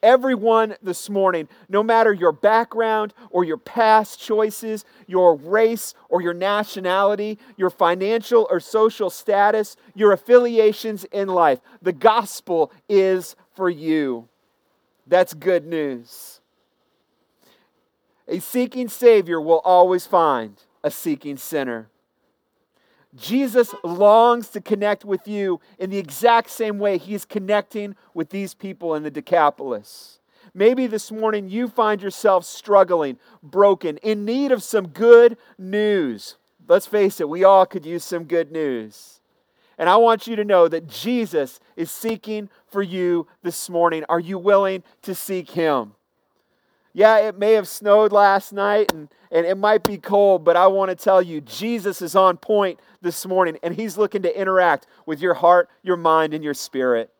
Everyone 0.00 0.76
this 0.80 1.10
morning, 1.10 1.48
no 1.68 1.82
matter 1.82 2.12
your 2.12 2.30
background 2.30 3.12
or 3.30 3.42
your 3.42 3.56
past 3.56 4.20
choices, 4.20 4.84
your 5.08 5.34
race 5.34 5.92
or 6.08 6.22
your 6.22 6.34
nationality, 6.34 7.36
your 7.56 7.70
financial 7.70 8.46
or 8.48 8.60
social 8.60 9.10
status, 9.10 9.76
your 9.96 10.12
affiliations 10.12 11.02
in 11.06 11.26
life, 11.26 11.58
the 11.82 11.92
gospel 11.92 12.70
is 12.88 13.34
for 13.56 13.68
you. 13.68 14.28
That's 15.08 15.34
good 15.34 15.66
news. 15.66 16.40
A 18.28 18.38
seeking 18.38 18.88
Savior 18.88 19.40
will 19.40 19.60
always 19.64 20.06
find 20.06 20.62
a 20.84 20.92
seeking 20.92 21.38
sinner. 21.38 21.88
Jesus 23.14 23.74
longs 23.82 24.48
to 24.48 24.60
connect 24.60 25.04
with 25.04 25.26
you 25.26 25.60
in 25.78 25.90
the 25.90 25.98
exact 25.98 26.50
same 26.50 26.78
way 26.78 26.98
he 26.98 27.14
is 27.14 27.24
connecting 27.24 27.96
with 28.14 28.30
these 28.30 28.54
people 28.54 28.94
in 28.94 29.02
the 29.02 29.10
Decapolis. 29.10 30.20
Maybe 30.54 30.86
this 30.86 31.10
morning 31.10 31.48
you 31.48 31.68
find 31.68 32.02
yourself 32.02 32.44
struggling, 32.44 33.18
broken, 33.42 33.96
in 33.98 34.24
need 34.24 34.52
of 34.52 34.62
some 34.62 34.88
good 34.88 35.36
news. 35.58 36.36
Let's 36.66 36.86
face 36.86 37.20
it, 37.20 37.28
we 37.28 37.44
all 37.44 37.64
could 37.64 37.86
use 37.86 38.04
some 38.04 38.24
good 38.24 38.52
news. 38.52 39.20
And 39.78 39.88
I 39.88 39.96
want 39.96 40.26
you 40.26 40.36
to 40.36 40.44
know 40.44 40.68
that 40.68 40.88
Jesus 40.88 41.60
is 41.76 41.90
seeking 41.90 42.50
for 42.66 42.82
you 42.82 43.26
this 43.42 43.70
morning. 43.70 44.04
Are 44.08 44.20
you 44.20 44.36
willing 44.36 44.82
to 45.02 45.14
seek 45.14 45.50
him? 45.50 45.94
Yeah, 46.92 47.18
it 47.18 47.38
may 47.38 47.52
have 47.52 47.68
snowed 47.68 48.12
last 48.12 48.52
night 48.52 48.92
and, 48.92 49.08
and 49.30 49.46
it 49.46 49.56
might 49.56 49.84
be 49.84 49.98
cold, 49.98 50.44
but 50.44 50.56
I 50.56 50.66
want 50.66 50.90
to 50.90 50.96
tell 50.96 51.22
you, 51.22 51.40
Jesus 51.40 52.02
is 52.02 52.16
on 52.16 52.38
point 52.38 52.80
this 53.00 53.26
morning 53.26 53.58
and 53.62 53.74
he's 53.74 53.96
looking 53.96 54.22
to 54.22 54.40
interact 54.40 54.86
with 55.06 55.20
your 55.20 55.34
heart, 55.34 55.68
your 55.82 55.96
mind, 55.96 56.34
and 56.34 56.42
your 56.42 56.54
spirit. 56.54 57.12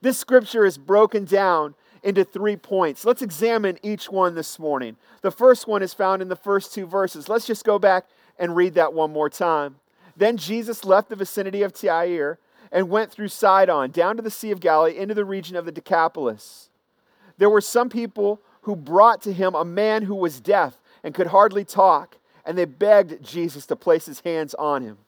This 0.00 0.18
scripture 0.18 0.64
is 0.64 0.76
broken 0.76 1.24
down 1.24 1.74
into 2.02 2.24
three 2.24 2.56
points. 2.56 3.04
Let's 3.04 3.22
examine 3.22 3.78
each 3.82 4.10
one 4.10 4.34
this 4.34 4.58
morning. 4.58 4.96
The 5.22 5.30
first 5.30 5.66
one 5.66 5.82
is 5.82 5.94
found 5.94 6.20
in 6.20 6.28
the 6.28 6.36
first 6.36 6.74
two 6.74 6.86
verses. 6.86 7.28
Let's 7.28 7.46
just 7.46 7.64
go 7.64 7.78
back 7.78 8.06
and 8.38 8.54
read 8.54 8.74
that 8.74 8.92
one 8.92 9.12
more 9.12 9.30
time. 9.30 9.76
Then 10.16 10.36
Jesus 10.36 10.84
left 10.84 11.08
the 11.08 11.16
vicinity 11.16 11.62
of 11.62 11.72
Tyre 11.72 12.38
and 12.70 12.90
went 12.90 13.10
through 13.10 13.28
Sidon, 13.28 13.90
down 13.90 14.16
to 14.16 14.22
the 14.22 14.30
Sea 14.30 14.50
of 14.50 14.60
Galilee, 14.60 14.96
into 14.96 15.14
the 15.14 15.24
region 15.24 15.56
of 15.56 15.64
the 15.64 15.72
Decapolis. 15.72 16.68
There 17.38 17.50
were 17.50 17.60
some 17.60 17.88
people 17.88 18.40
who 18.62 18.76
brought 18.76 19.22
to 19.22 19.32
him 19.32 19.54
a 19.54 19.64
man 19.64 20.02
who 20.02 20.14
was 20.14 20.40
deaf 20.40 20.78
and 21.02 21.14
could 21.14 21.28
hardly 21.28 21.64
talk, 21.64 22.16
and 22.44 22.56
they 22.56 22.64
begged 22.64 23.22
Jesus 23.22 23.66
to 23.66 23.76
place 23.76 24.06
his 24.06 24.20
hands 24.20 24.54
on 24.54 24.82
him. 24.82 24.98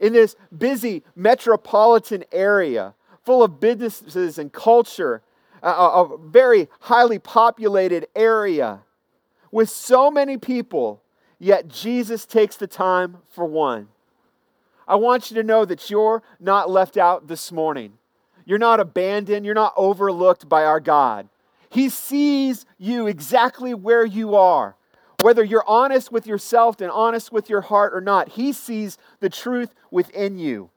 In 0.00 0.12
this 0.12 0.36
busy 0.56 1.02
metropolitan 1.14 2.24
area, 2.32 2.94
full 3.24 3.42
of 3.42 3.60
businesses 3.60 4.38
and 4.38 4.52
culture, 4.52 5.22
a, 5.62 5.68
a 5.68 6.18
very 6.18 6.68
highly 6.80 7.18
populated 7.18 8.06
area, 8.16 8.80
with 9.50 9.68
so 9.68 10.10
many 10.10 10.38
people, 10.38 11.02
yet 11.38 11.68
Jesus 11.68 12.24
takes 12.24 12.56
the 12.56 12.66
time 12.66 13.18
for 13.28 13.44
one. 13.44 13.88
I 14.88 14.96
want 14.96 15.30
you 15.30 15.36
to 15.36 15.42
know 15.42 15.64
that 15.64 15.90
you're 15.90 16.22
not 16.40 16.70
left 16.70 16.96
out 16.96 17.28
this 17.28 17.52
morning. 17.52 17.92
You're 18.44 18.58
not 18.58 18.80
abandoned. 18.80 19.46
You're 19.46 19.54
not 19.54 19.74
overlooked 19.76 20.48
by 20.48 20.64
our 20.64 20.80
God. 20.80 21.28
He 21.72 21.88
sees 21.88 22.66
you 22.76 23.06
exactly 23.06 23.72
where 23.72 24.04
you 24.04 24.34
are. 24.34 24.76
Whether 25.22 25.42
you're 25.42 25.64
honest 25.66 26.12
with 26.12 26.26
yourself 26.26 26.82
and 26.82 26.90
honest 26.90 27.32
with 27.32 27.48
your 27.48 27.62
heart 27.62 27.94
or 27.94 28.02
not, 28.02 28.28
He 28.28 28.52
sees 28.52 28.98
the 29.20 29.30
truth 29.30 29.72
within 29.90 30.38
you. 30.38 30.68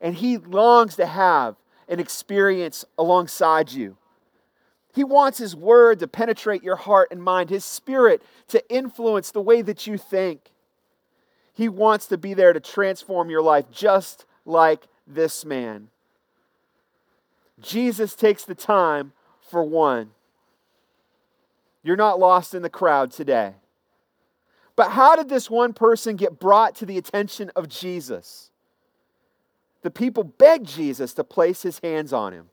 And 0.00 0.14
He 0.14 0.38
longs 0.38 0.96
to 0.96 1.04
have 1.04 1.56
an 1.90 2.00
experience 2.00 2.86
alongside 2.96 3.72
you. 3.72 3.98
He 4.94 5.04
wants 5.04 5.36
His 5.36 5.54
Word 5.54 5.98
to 5.98 6.08
penetrate 6.08 6.62
your 6.62 6.76
heart 6.76 7.08
and 7.10 7.22
mind, 7.22 7.50
His 7.50 7.66
Spirit 7.66 8.22
to 8.48 8.66
influence 8.74 9.30
the 9.32 9.42
way 9.42 9.60
that 9.60 9.86
you 9.86 9.98
think. 9.98 10.52
He 11.52 11.68
wants 11.68 12.06
to 12.06 12.16
be 12.16 12.32
there 12.32 12.54
to 12.54 12.60
transform 12.60 13.28
your 13.28 13.42
life 13.42 13.66
just 13.70 14.24
like 14.46 14.84
this 15.06 15.44
man. 15.44 15.88
Jesus 17.60 18.14
takes 18.14 18.46
the 18.46 18.54
time 18.54 19.12
for 19.42 19.62
one. 19.62 20.12
You're 21.82 21.96
not 21.96 22.18
lost 22.18 22.54
in 22.54 22.62
the 22.62 22.70
crowd 22.70 23.10
today. 23.10 23.54
But 24.76 24.90
how 24.90 25.16
did 25.16 25.28
this 25.28 25.50
one 25.50 25.72
person 25.72 26.16
get 26.16 26.38
brought 26.38 26.74
to 26.76 26.86
the 26.86 26.98
attention 26.98 27.50
of 27.56 27.68
Jesus? 27.68 28.50
The 29.82 29.90
people 29.90 30.24
begged 30.24 30.66
Jesus 30.66 31.14
to 31.14 31.24
place 31.24 31.62
his 31.62 31.78
hands 31.80 32.12
on 32.12 32.32
him. 32.32 32.50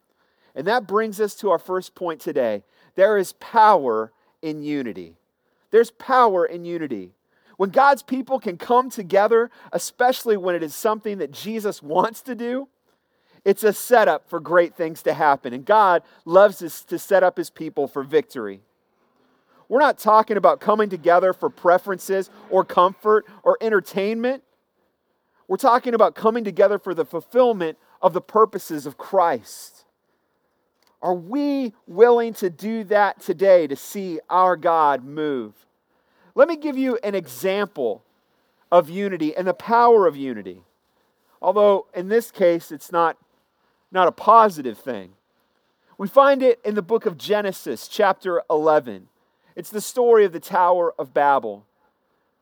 And 0.56 0.66
that 0.68 0.88
brings 0.88 1.22
us 1.22 1.36
to 1.36 1.52
our 1.52 1.60
first 1.60 1.94
point 1.94 2.20
today. 2.20 2.64
There 2.96 3.18
is 3.18 3.34
power 3.34 4.12
in 4.42 4.64
unity. 4.64 5.18
There's 5.72 5.92
power 5.92 6.46
in 6.46 6.66
unity. 6.66 7.12
When 7.58 7.70
God's 7.70 8.04
people 8.04 8.40
can 8.40 8.58
come 8.58 8.90
together, 8.90 9.52
especially 9.72 10.38
when 10.38 10.56
it 10.56 10.64
is 10.64 10.74
something 10.74 11.18
that 11.18 11.32
Jesus 11.32 11.84
wants 11.84 12.22
to 12.24 12.36
do, 12.36 12.68
it's 13.46 13.64
a 13.64 13.74
setup 13.74 14.30
for 14.30 14.40
great 14.40 14.76
things 14.76 15.02
to 15.04 15.14
happen. 15.14 15.54
And 15.54 15.66
God 15.66 16.04
loves 16.26 16.60
to 16.60 17.00
set 17.00 17.24
up 17.24 17.38
his 17.38 17.50
people 17.50 17.88
for 17.88 18.04
victory. 18.04 18.62
We're 19.70 19.80
not 19.80 19.98
talking 19.98 20.38
about 20.38 20.60
coming 20.60 20.90
together 20.90 21.34
for 21.34 21.50
preferences 21.50 22.30
or 22.50 22.64
comfort 22.64 23.26
or 23.44 23.58
entertainment. 23.62 24.44
We're 25.48 25.58
talking 25.58 25.94
about 25.94 26.16
coming 26.16 26.44
together 26.44 26.80
for 26.80 26.94
the 26.94 27.06
fulfillment 27.06 27.78
of 28.02 28.14
the 28.14 28.22
purposes 28.22 28.86
of 28.86 28.98
Christ. 28.98 29.86
Are 31.02 31.14
we 31.14 31.74
willing 31.86 32.34
to 32.36 32.50
do 32.50 32.84
that 32.86 33.22
today 33.22 33.68
to 33.68 33.76
see 33.76 34.20
our 34.30 34.56
God 34.56 35.04
move? 35.04 35.54
Let 36.34 36.48
me 36.48 36.56
give 36.56 36.78
you 36.78 36.98
an 37.04 37.16
example 37.16 38.04
of 38.72 38.90
unity 38.90 39.36
and 39.36 39.48
the 39.48 39.54
power 39.54 40.08
of 40.08 40.16
unity. 40.16 40.64
Although 41.42 41.88
in 41.94 42.08
this 42.10 42.32
case, 42.32 42.72
it's 42.72 42.92
not 42.92 43.18
not 43.92 44.08
a 44.08 44.12
positive 44.12 44.78
thing. 44.78 45.14
We 45.98 46.08
find 46.08 46.44
it 46.44 46.60
in 46.66 46.76
the 46.76 46.82
book 46.82 47.06
of 47.06 47.18
Genesis, 47.18 47.88
chapter 47.88 48.42
11. 48.50 49.08
It's 49.58 49.72
the 49.72 49.82
story 49.82 50.24
of 50.24 50.34
the 50.34 50.40
Tower 50.40 50.94
of 51.00 51.16
Babel. 51.16 51.66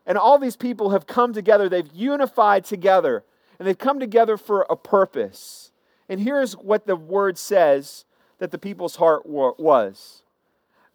And 0.05 0.17
all 0.17 0.37
these 0.37 0.57
people 0.57 0.89
have 0.89 1.07
come 1.07 1.31
together, 1.31 1.69
they've 1.69 1.89
unified 1.93 2.65
together, 2.65 3.23
and 3.57 3.65
they've 3.65 3.77
come 3.77 4.01
together 4.01 4.35
for 4.35 4.67
a 4.69 4.75
purpose. 4.75 5.71
And 6.09 6.19
here's 6.19 6.57
what 6.57 6.85
the 6.85 6.97
word 6.97 7.37
says 7.37 8.03
that 8.39 8.51
the 8.51 8.57
people's 8.57 8.97
heart 8.97 9.25
was 9.25 10.23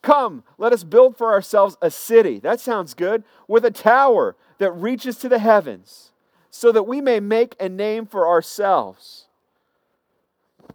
Come, 0.03 0.45
let 0.59 0.75
us 0.75 0.85
build 0.85 1.17
for 1.17 1.33
ourselves 1.33 1.79
a 1.81 1.91
city. 1.91 2.39
That 2.39 2.61
sounds 2.61 2.93
good. 2.93 3.25
With 3.49 3.65
a 3.65 3.71
tower 3.71 4.37
that 4.59 4.73
reaches 4.73 5.17
to 5.19 5.29
the 5.29 5.39
heavens, 5.39 6.13
so 6.51 6.71
that 6.71 6.83
we 6.83 7.01
may 7.01 7.19
make 7.19 7.57
a 7.59 7.69
name 7.71 8.05
for 8.05 8.29
ourselves. 8.29 9.27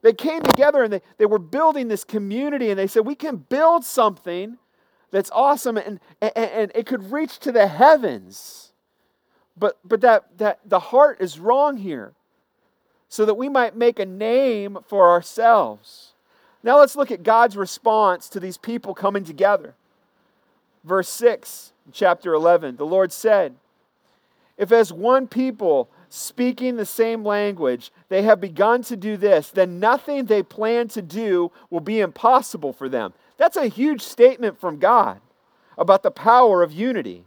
They 0.02 0.14
came 0.14 0.42
together 0.42 0.82
and 0.82 0.94
they, 0.94 1.02
they 1.20 1.26
were 1.28 1.40
building 1.40 1.88
this 1.88 2.04
community 2.04 2.72
and 2.72 2.80
they 2.80 2.88
said, 2.88 3.06
We 3.06 3.14
can 3.14 3.38
build 3.38 3.86
something 3.86 4.58
that's 5.12 5.32
awesome 5.32 5.78
and, 5.78 6.00
and, 6.22 6.32
and 6.36 6.72
it 6.76 6.86
could 6.86 7.12
reach 7.12 7.40
to 7.40 7.52
the 7.52 7.68
heavens. 7.68 8.74
But, 9.58 9.78
but 9.86 10.02
that, 10.02 10.38
that 10.38 10.60
the 10.66 10.80
heart 10.80 11.22
is 11.22 11.40
wrong 11.40 11.78
here 11.78 12.14
so 13.08 13.26
that 13.26 13.36
we 13.36 13.48
might 13.48 13.76
make 13.76 14.00
a 14.00 14.06
name 14.06 14.78
for 14.86 15.10
ourselves. 15.10 16.14
Now 16.64 16.80
let's 16.80 16.96
look 16.96 17.12
at 17.12 17.24
God's 17.24 17.56
response 17.56 18.28
to 18.30 18.40
these 18.40 18.58
people 18.58 18.94
coming 18.94 19.24
together. 19.24 19.76
Verse 20.84 21.10
6, 21.10 21.72
chapter 21.92 22.34
11, 22.34 22.76
the 22.76 22.86
Lord 22.86 23.12
said, 23.12 23.56
If 24.58 24.72
as 24.72 24.92
one 24.92 25.28
people 25.28 25.90
speaking 26.10 26.76
the 26.76 26.86
same 26.86 27.24
language, 27.24 27.92
they 28.10 28.24
have 28.24 28.42
begun 28.42 28.82
to 28.84 28.96
do 28.96 29.18
this, 29.18 29.50
then 29.50 29.80
nothing 29.80 30.26
they 30.26 30.44
plan 30.44 30.88
to 30.90 31.02
do 31.02 31.52
will 31.70 31.80
be 31.80 32.00
impossible 32.00 32.74
for 32.74 32.90
them. 32.90 33.14
That's 33.38 33.58
a 33.58 33.68
huge 33.68 34.02
statement 34.02 34.60
from 34.60 34.80
God 34.80 35.20
about 35.78 36.04
the 36.04 36.12
power 36.12 36.64
of 36.64 36.72
unity. 36.72 37.26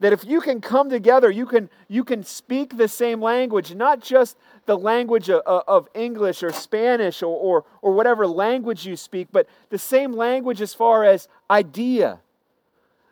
that 0.00 0.12
if 0.12 0.24
you 0.24 0.40
can 0.40 0.60
come 0.60 0.88
together, 0.88 1.30
you 1.30 1.46
can, 1.46 1.68
you 1.88 2.04
can 2.04 2.22
speak 2.22 2.76
the 2.76 2.88
same 2.88 3.20
language, 3.20 3.74
not 3.74 4.00
just 4.00 4.36
the 4.66 4.78
language 4.78 5.28
of, 5.28 5.42
of 5.44 5.88
English 5.94 6.42
or 6.42 6.52
Spanish 6.52 7.22
or, 7.22 7.36
or, 7.36 7.64
or 7.82 7.92
whatever 7.92 8.26
language 8.26 8.86
you 8.86 8.96
speak, 8.96 9.28
but 9.32 9.48
the 9.70 9.78
same 9.78 10.12
language 10.12 10.60
as 10.60 10.72
far 10.72 11.04
as 11.04 11.26
idea. 11.50 12.20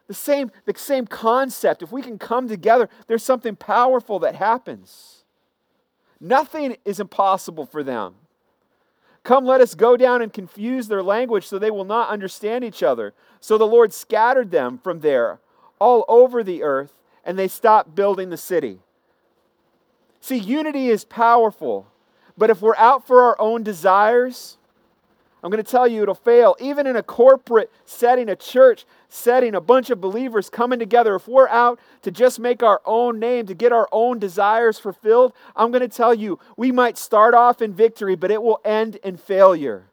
The 0.06 0.14
same, 0.14 0.52
the 0.64 0.74
same 0.76 1.06
concept. 1.06 1.82
If 1.82 1.90
we 1.90 2.02
can 2.02 2.18
come 2.18 2.48
together, 2.48 2.88
there's 3.08 3.24
something 3.24 3.56
powerful 3.56 4.20
that 4.20 4.36
happens. 4.36 5.24
Nothing 6.20 6.76
is 6.84 7.00
impossible 7.00 7.66
for 7.66 7.82
them. 7.82 8.14
Come, 9.26 9.44
let 9.44 9.60
us 9.60 9.74
go 9.74 9.96
down 9.96 10.22
and 10.22 10.32
confuse 10.32 10.86
their 10.86 11.02
language 11.02 11.48
so 11.48 11.58
they 11.58 11.72
will 11.72 11.84
not 11.84 12.10
understand 12.10 12.62
each 12.62 12.80
other. 12.80 13.12
So 13.40 13.58
the 13.58 13.66
Lord 13.66 13.92
scattered 13.92 14.52
them 14.52 14.78
from 14.78 15.00
there 15.00 15.40
all 15.80 16.04
over 16.06 16.44
the 16.44 16.62
earth, 16.62 16.92
and 17.24 17.36
they 17.36 17.48
stopped 17.48 17.96
building 17.96 18.30
the 18.30 18.36
city. 18.36 18.78
See, 20.20 20.36
unity 20.36 20.90
is 20.90 21.04
powerful, 21.04 21.88
but 22.38 22.50
if 22.50 22.62
we're 22.62 22.76
out 22.76 23.04
for 23.04 23.20
our 23.20 23.34
own 23.40 23.64
desires, 23.64 24.58
I'm 25.42 25.50
going 25.50 25.62
to 25.62 25.68
tell 25.68 25.88
you 25.88 26.04
it'll 26.04 26.14
fail. 26.14 26.54
Even 26.60 26.86
in 26.86 26.94
a 26.94 27.02
corporate 27.02 27.72
setting, 27.84 28.28
a 28.28 28.36
church 28.36 28.84
setting, 29.08 29.54
a 29.54 29.60
bunch 29.60 29.90
of 29.90 30.00
believers 30.00 30.50
coming 30.50 30.78
together, 30.78 31.14
if 31.14 31.28
we're 31.28 31.48
out 31.48 31.78
to 32.02 32.10
just 32.10 32.38
make 32.38 32.62
our 32.62 32.80
own 32.84 33.18
name, 33.18 33.46
to 33.46 33.54
get 33.54 33.72
our 33.72 33.88
own 33.92 34.18
desires 34.18 34.78
fulfilled, 34.78 35.32
I'm 35.54 35.70
going 35.70 35.82
to 35.82 35.88
tell 35.88 36.14
you 36.14 36.38
we 36.56 36.72
might 36.72 36.98
start 36.98 37.34
off 37.34 37.62
in 37.62 37.72
victory, 37.72 38.16
but 38.16 38.30
it 38.30 38.42
will 38.42 38.60
end 38.64 38.96
in 38.96 39.16
failure. 39.16 39.84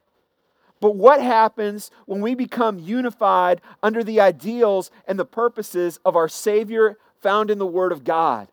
But 0.79 0.95
what 0.97 1.21
happens 1.21 1.91
when 2.07 2.19
we 2.19 2.35
become 2.35 2.77
unified 2.77 3.61
under 3.81 4.03
the 4.03 4.19
ideals 4.19 4.91
and 5.07 5.17
the 5.17 5.23
purposes 5.23 5.97
of 6.03 6.17
our 6.17 6.27
Savior 6.27 6.97
found 7.21 7.49
in 7.49 7.57
the 7.57 7.65
Word 7.65 7.93
of 7.93 8.03
God? 8.03 8.49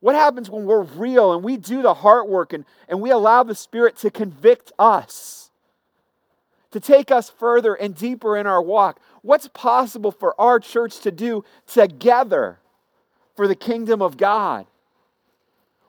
What 0.00 0.14
happens 0.14 0.50
when 0.50 0.64
we're 0.64 0.82
real 0.82 1.32
and 1.32 1.44
we 1.44 1.56
do 1.56 1.80
the 1.80 1.94
heart 1.94 2.28
work 2.28 2.52
and, 2.52 2.64
and 2.88 3.00
we 3.00 3.10
allow 3.10 3.42
the 3.44 3.54
Spirit 3.54 3.96
to 3.98 4.10
convict 4.10 4.72
us, 4.78 5.50
to 6.72 6.80
take 6.80 7.10
us 7.10 7.30
further 7.30 7.74
and 7.74 7.94
deeper 7.94 8.36
in 8.36 8.46
our 8.46 8.60
walk? 8.60 9.00
What's 9.26 9.48
possible 9.48 10.12
for 10.12 10.40
our 10.40 10.60
church 10.60 11.00
to 11.00 11.10
do 11.10 11.44
together 11.66 12.60
for 13.34 13.48
the 13.48 13.54
kingdom 13.54 14.00
of 14.00 14.16
God? 14.16 14.66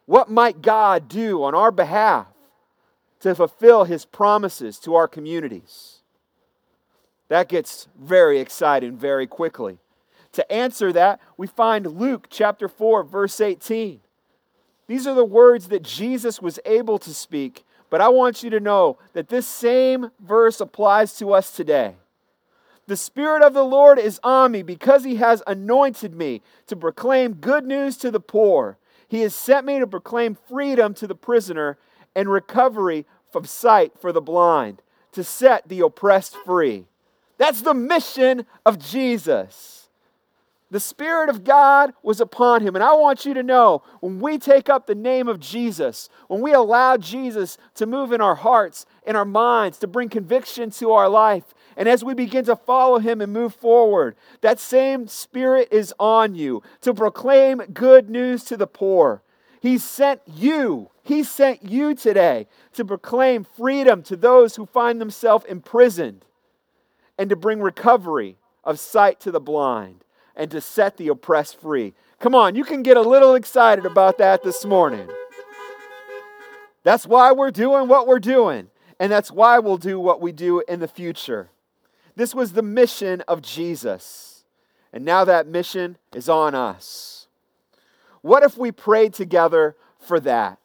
What 0.05 0.29
might 0.29 0.61
God 0.61 1.07
do 1.07 1.43
on 1.43 1.53
our 1.53 1.71
behalf? 1.71 2.27
to 3.19 3.35
fulfill 3.35 3.85
his 3.85 4.05
promises 4.05 4.79
to 4.79 4.95
our 4.95 5.07
communities? 5.07 5.99
That 7.29 7.49
gets 7.49 7.87
very 7.99 8.39
exciting 8.39 8.97
very 8.97 9.27
quickly. 9.27 9.79
To 10.33 10.51
answer 10.51 10.93
that, 10.93 11.19
we 11.35 11.47
find 11.47 11.97
Luke 11.97 12.27
chapter 12.29 12.67
4, 12.67 13.03
verse 13.03 13.41
18. 13.41 13.99
These 14.87 15.07
are 15.07 15.15
the 15.15 15.25
words 15.25 15.67
that 15.69 15.83
Jesus 15.83 16.41
was 16.41 16.59
able 16.65 16.99
to 16.99 17.13
speak, 17.13 17.65
but 17.89 18.01
I 18.01 18.09
want 18.09 18.43
you 18.43 18.49
to 18.51 18.59
know 18.59 18.97
that 19.13 19.29
this 19.29 19.47
same 19.47 20.11
verse 20.19 20.61
applies 20.61 21.17
to 21.17 21.33
us 21.33 21.51
today. 21.51 21.95
The 22.87 22.97
Spirit 22.97 23.43
of 23.43 23.53
the 23.53 23.65
Lord 23.65 23.99
is 23.99 24.19
on 24.23 24.53
me 24.53 24.63
because 24.63 25.03
He 25.03 25.17
has 25.17 25.43
anointed 25.45 26.15
me 26.15 26.41
to 26.67 26.75
proclaim 26.75 27.33
good 27.33 27.65
news 27.65 27.97
to 27.97 28.09
the 28.09 28.19
poor. 28.19 28.77
He 29.07 29.21
has 29.21 29.35
sent 29.35 29.65
me 29.65 29.79
to 29.79 29.87
proclaim 29.87 30.37
freedom 30.47 30.93
to 30.95 31.07
the 31.07 31.15
prisoner 31.15 31.77
and 32.15 32.29
recovery 32.29 33.05
from 33.31 33.45
sight 33.45 33.93
for 33.99 34.11
the 34.11 34.21
blind, 34.21 34.81
to 35.11 35.23
set 35.23 35.67
the 35.67 35.81
oppressed 35.81 36.35
free. 36.45 36.85
That's 37.37 37.61
the 37.61 37.73
mission 37.73 38.45
of 38.65 38.79
Jesus. 38.79 39.89
The 40.69 40.79
Spirit 40.81 41.29
of 41.29 41.45
God 41.45 41.93
was 42.03 42.19
upon 42.19 42.61
him. 42.61 42.75
And 42.75 42.83
I 42.83 42.93
want 42.93 43.25
you 43.25 43.33
to 43.33 43.43
know 43.43 43.83
when 44.01 44.19
we 44.19 44.37
take 44.37 44.67
up 44.69 44.85
the 44.85 44.95
name 44.95 45.29
of 45.29 45.39
Jesus, 45.39 46.09
when 46.27 46.41
we 46.41 46.51
allow 46.51 46.97
Jesus 46.97 47.57
to 47.75 47.85
move 47.85 48.11
in 48.11 48.19
our 48.19 48.35
hearts, 48.35 48.85
in 49.05 49.15
our 49.15 49.25
minds, 49.25 49.77
to 49.79 49.87
bring 49.87 50.09
conviction 50.09 50.69
to 50.71 50.91
our 50.91 51.07
life, 51.07 51.53
and 51.77 51.87
as 51.87 52.03
we 52.03 52.13
begin 52.13 52.43
to 52.45 52.55
follow 52.57 52.99
him 52.99 53.21
and 53.21 53.31
move 53.31 53.53
forward, 53.53 54.17
that 54.41 54.59
same 54.59 55.07
Spirit 55.07 55.69
is 55.71 55.93
on 55.99 56.35
you 56.35 56.61
to 56.81 56.93
proclaim 56.93 57.59
good 57.73 58.09
news 58.09 58.43
to 58.45 58.57
the 58.57 58.67
poor. 58.67 59.21
He 59.61 59.77
sent 59.77 60.21
you 60.25 60.89
he 61.07 61.23
sent 61.23 61.63
you 61.63 61.95
today 61.95 62.47
to 62.73 62.83
proclaim 62.83 63.45
freedom 63.45 64.03
to 64.03 64.17
those 64.17 64.57
who 64.57 64.65
find 64.65 64.99
themselves 64.99 65.45
imprisoned 65.45 66.25
and 67.17 67.29
to 67.29 67.35
bring 67.37 67.61
recovery 67.61 68.35
of 68.65 68.77
sight 68.77 69.21
to 69.21 69.31
the 69.31 69.39
blind 69.39 70.03
and 70.35 70.51
to 70.51 70.59
set 70.59 70.97
the 70.97 71.07
oppressed 71.07 71.61
free. 71.61 71.93
Come 72.19 72.35
on, 72.35 72.55
you 72.55 72.65
can 72.65 72.83
get 72.83 72.97
a 72.97 73.01
little 73.01 73.35
excited 73.35 73.85
about 73.85 74.17
that 74.17 74.43
this 74.43 74.65
morning. 74.65 75.07
That's 76.83 77.07
why 77.07 77.31
we're 77.31 77.51
doing 77.51 77.87
what 77.87 78.05
we're 78.05 78.19
doing, 78.19 78.67
and 78.99 79.09
that's 79.09 79.31
why 79.31 79.59
we'll 79.59 79.77
do 79.77 79.97
what 79.97 80.19
we 80.19 80.33
do 80.33 80.61
in 80.67 80.81
the 80.81 80.89
future. 80.89 81.51
This 82.17 82.33
was 82.33 82.53
the 82.53 82.63
mission 82.63 83.21
of 83.27 83.43
Jesus, 83.43 84.43
and 84.91 85.05
now 85.05 85.23
that 85.23 85.45
mission 85.45 85.99
is 86.15 86.27
on 86.27 86.55
us. 86.55 87.27
What 88.23 88.41
if 88.41 88.57
we 88.57 88.71
prayed 88.71 89.13
together 89.13 89.75
for 89.99 90.19
that? 90.21 90.57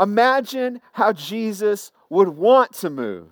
Imagine 0.00 0.80
how 0.92 1.12
Jesus 1.12 1.92
would 2.08 2.28
want 2.28 2.72
to 2.76 2.88
move. 2.88 3.28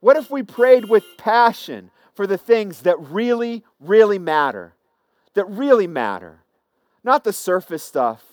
What 0.00 0.16
if 0.16 0.30
we 0.30 0.42
prayed 0.42 0.88
with 0.88 1.04
passion 1.18 1.90
for 2.14 2.26
the 2.26 2.38
things 2.38 2.80
that 2.80 2.98
really, 2.98 3.62
really 3.78 4.18
matter? 4.18 4.72
That 5.34 5.44
really 5.44 5.86
matter. 5.86 6.38
Not 7.04 7.24
the 7.24 7.32
surface 7.34 7.84
stuff. 7.84 8.24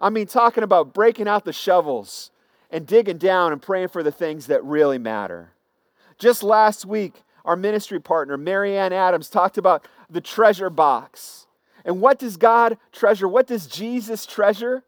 I 0.00 0.08
mean, 0.08 0.26
talking 0.26 0.64
about 0.64 0.94
breaking 0.94 1.28
out 1.28 1.44
the 1.44 1.52
shovels 1.52 2.30
and 2.70 2.86
digging 2.86 3.18
down 3.18 3.52
and 3.52 3.60
praying 3.60 3.88
for 3.88 4.02
the 4.02 4.10
things 4.10 4.46
that 4.46 4.64
really 4.64 4.96
matter. 4.96 5.52
Just 6.22 6.44
last 6.44 6.86
week, 6.86 7.24
our 7.44 7.56
ministry 7.56 7.98
partner, 7.98 8.36
Marianne 8.36 8.92
Adams, 8.92 9.28
talked 9.28 9.58
about 9.58 9.88
the 10.08 10.20
treasure 10.20 10.70
box. 10.70 11.48
And 11.84 12.00
what 12.00 12.20
does 12.20 12.36
God 12.36 12.78
treasure? 12.92 13.26
What 13.26 13.48
does 13.48 13.66
Jesus 13.66 14.24
treasure? 14.24 14.84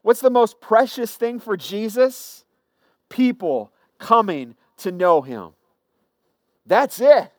What's 0.00 0.22
the 0.22 0.30
most 0.30 0.62
precious 0.62 1.14
thing 1.14 1.40
for 1.40 1.58
Jesus? 1.58 2.46
People 3.10 3.70
coming 3.98 4.54
to 4.78 4.90
know 4.90 5.20
him. 5.20 5.50
That's 6.64 7.02
it. 7.02 7.30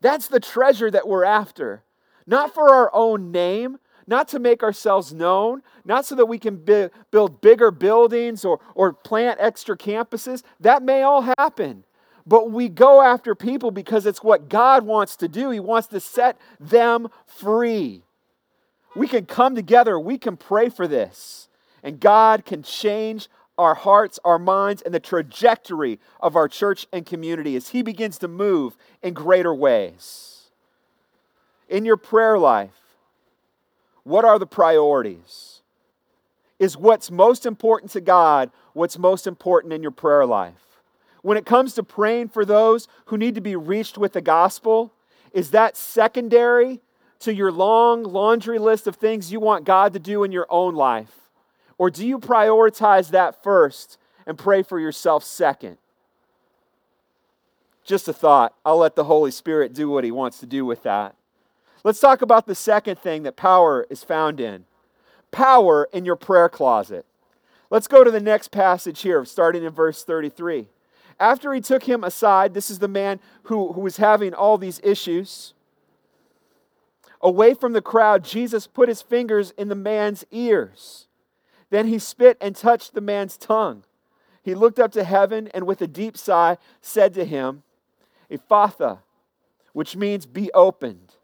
That's 0.00 0.28
the 0.28 0.40
treasure 0.40 0.90
that 0.90 1.06
we're 1.06 1.24
after. 1.24 1.82
Not 2.26 2.54
for 2.54 2.72
our 2.72 2.90
own 2.94 3.30
name, 3.30 3.80
not 4.06 4.28
to 4.28 4.38
make 4.38 4.62
ourselves 4.62 5.12
known, 5.12 5.60
not 5.84 6.06
so 6.06 6.14
that 6.14 6.24
we 6.24 6.38
can 6.38 6.56
build 7.10 7.42
bigger 7.42 7.70
buildings 7.70 8.46
or, 8.46 8.60
or 8.74 8.94
plant 8.94 9.40
extra 9.42 9.76
campuses. 9.76 10.42
That 10.58 10.82
may 10.82 11.02
all 11.02 11.34
happen. 11.38 11.84
But 12.26 12.50
we 12.50 12.68
go 12.68 13.02
after 13.02 13.34
people 13.34 13.70
because 13.70 14.06
it's 14.06 14.22
what 14.22 14.48
God 14.48 14.84
wants 14.84 15.16
to 15.16 15.28
do. 15.28 15.50
He 15.50 15.60
wants 15.60 15.88
to 15.88 16.00
set 16.00 16.38
them 16.60 17.08
free. 17.26 18.02
We 18.94 19.08
can 19.08 19.26
come 19.26 19.54
together, 19.54 19.98
we 19.98 20.18
can 20.18 20.36
pray 20.36 20.68
for 20.68 20.86
this. 20.86 21.48
And 21.82 21.98
God 21.98 22.44
can 22.44 22.62
change 22.62 23.28
our 23.58 23.74
hearts, 23.74 24.20
our 24.24 24.38
minds, 24.38 24.82
and 24.82 24.94
the 24.94 25.00
trajectory 25.00 25.98
of 26.20 26.36
our 26.36 26.48
church 26.48 26.86
and 26.92 27.04
community 27.04 27.56
as 27.56 27.68
He 27.68 27.82
begins 27.82 28.18
to 28.18 28.28
move 28.28 28.76
in 29.02 29.14
greater 29.14 29.54
ways. 29.54 30.50
In 31.68 31.84
your 31.84 31.96
prayer 31.96 32.38
life, 32.38 32.70
what 34.04 34.24
are 34.24 34.38
the 34.38 34.46
priorities? 34.46 35.62
Is 36.58 36.76
what's 36.76 37.10
most 37.10 37.46
important 37.46 37.90
to 37.92 38.00
God 38.00 38.50
what's 38.72 38.98
most 38.98 39.26
important 39.26 39.72
in 39.72 39.82
your 39.82 39.90
prayer 39.90 40.26
life? 40.26 40.71
When 41.22 41.36
it 41.36 41.46
comes 41.46 41.74
to 41.74 41.82
praying 41.82 42.28
for 42.28 42.44
those 42.44 42.88
who 43.06 43.16
need 43.16 43.34
to 43.36 43.40
be 43.40 43.56
reached 43.56 43.96
with 43.96 44.12
the 44.12 44.20
gospel, 44.20 44.92
is 45.32 45.50
that 45.50 45.76
secondary 45.76 46.80
to 47.20 47.32
your 47.32 47.52
long 47.52 48.02
laundry 48.02 48.58
list 48.58 48.86
of 48.86 48.96
things 48.96 49.32
you 49.32 49.40
want 49.40 49.64
God 49.64 49.92
to 49.92 49.98
do 49.98 50.24
in 50.24 50.32
your 50.32 50.46
own 50.50 50.74
life? 50.74 51.30
Or 51.78 51.90
do 51.90 52.06
you 52.06 52.18
prioritize 52.18 53.10
that 53.10 53.42
first 53.42 53.98
and 54.26 54.36
pray 54.36 54.62
for 54.62 54.78
yourself 54.78 55.24
second? 55.24 55.78
Just 57.84 58.08
a 58.08 58.12
thought. 58.12 58.54
I'll 58.64 58.78
let 58.78 58.96
the 58.96 59.04
Holy 59.04 59.30
Spirit 59.30 59.72
do 59.72 59.88
what 59.88 60.04
He 60.04 60.10
wants 60.10 60.38
to 60.40 60.46
do 60.46 60.64
with 60.64 60.82
that. 60.82 61.14
Let's 61.84 62.00
talk 62.00 62.22
about 62.22 62.46
the 62.46 62.54
second 62.54 62.98
thing 62.98 63.24
that 63.24 63.36
power 63.36 63.86
is 63.90 64.04
found 64.04 64.40
in 64.40 64.64
power 65.30 65.88
in 65.92 66.04
your 66.04 66.14
prayer 66.14 66.48
closet. 66.48 67.06
Let's 67.70 67.88
go 67.88 68.04
to 68.04 68.10
the 68.10 68.20
next 68.20 68.50
passage 68.50 69.00
here, 69.00 69.24
starting 69.24 69.64
in 69.64 69.72
verse 69.72 70.04
33. 70.04 70.68
After 71.18 71.52
he 71.52 71.60
took 71.60 71.84
him 71.84 72.04
aside, 72.04 72.54
this 72.54 72.70
is 72.70 72.78
the 72.78 72.88
man 72.88 73.20
who, 73.44 73.72
who 73.72 73.80
was 73.80 73.96
having 73.96 74.34
all 74.34 74.58
these 74.58 74.80
issues. 74.82 75.54
Away 77.20 77.54
from 77.54 77.72
the 77.72 77.82
crowd, 77.82 78.24
Jesus 78.24 78.66
put 78.66 78.88
his 78.88 79.02
fingers 79.02 79.52
in 79.56 79.68
the 79.68 79.74
man's 79.74 80.24
ears. 80.30 81.06
Then 81.70 81.86
he 81.86 81.98
spit 81.98 82.36
and 82.40 82.54
touched 82.54 82.94
the 82.94 83.00
man's 83.00 83.36
tongue. 83.36 83.84
He 84.42 84.54
looked 84.54 84.80
up 84.80 84.92
to 84.92 85.04
heaven 85.04 85.48
and 85.54 85.66
with 85.66 85.80
a 85.80 85.86
deep 85.86 86.16
sigh 86.16 86.58
said 86.80 87.14
to 87.14 87.24
him, 87.24 87.62
Ephphatha, 88.30 88.98
which 89.72 89.96
means 89.96 90.26
be 90.26 90.50
opened. 90.52 91.14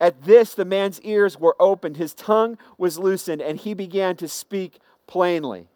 At 0.00 0.22
this, 0.22 0.54
the 0.54 0.64
man's 0.64 1.00
ears 1.02 1.38
were 1.38 1.56
opened, 1.58 1.96
his 1.96 2.14
tongue 2.14 2.56
was 2.76 2.98
loosened, 2.98 3.42
and 3.42 3.58
he 3.58 3.74
began 3.74 4.14
to 4.16 4.28
speak 4.28 4.78
plainly. 5.08 5.66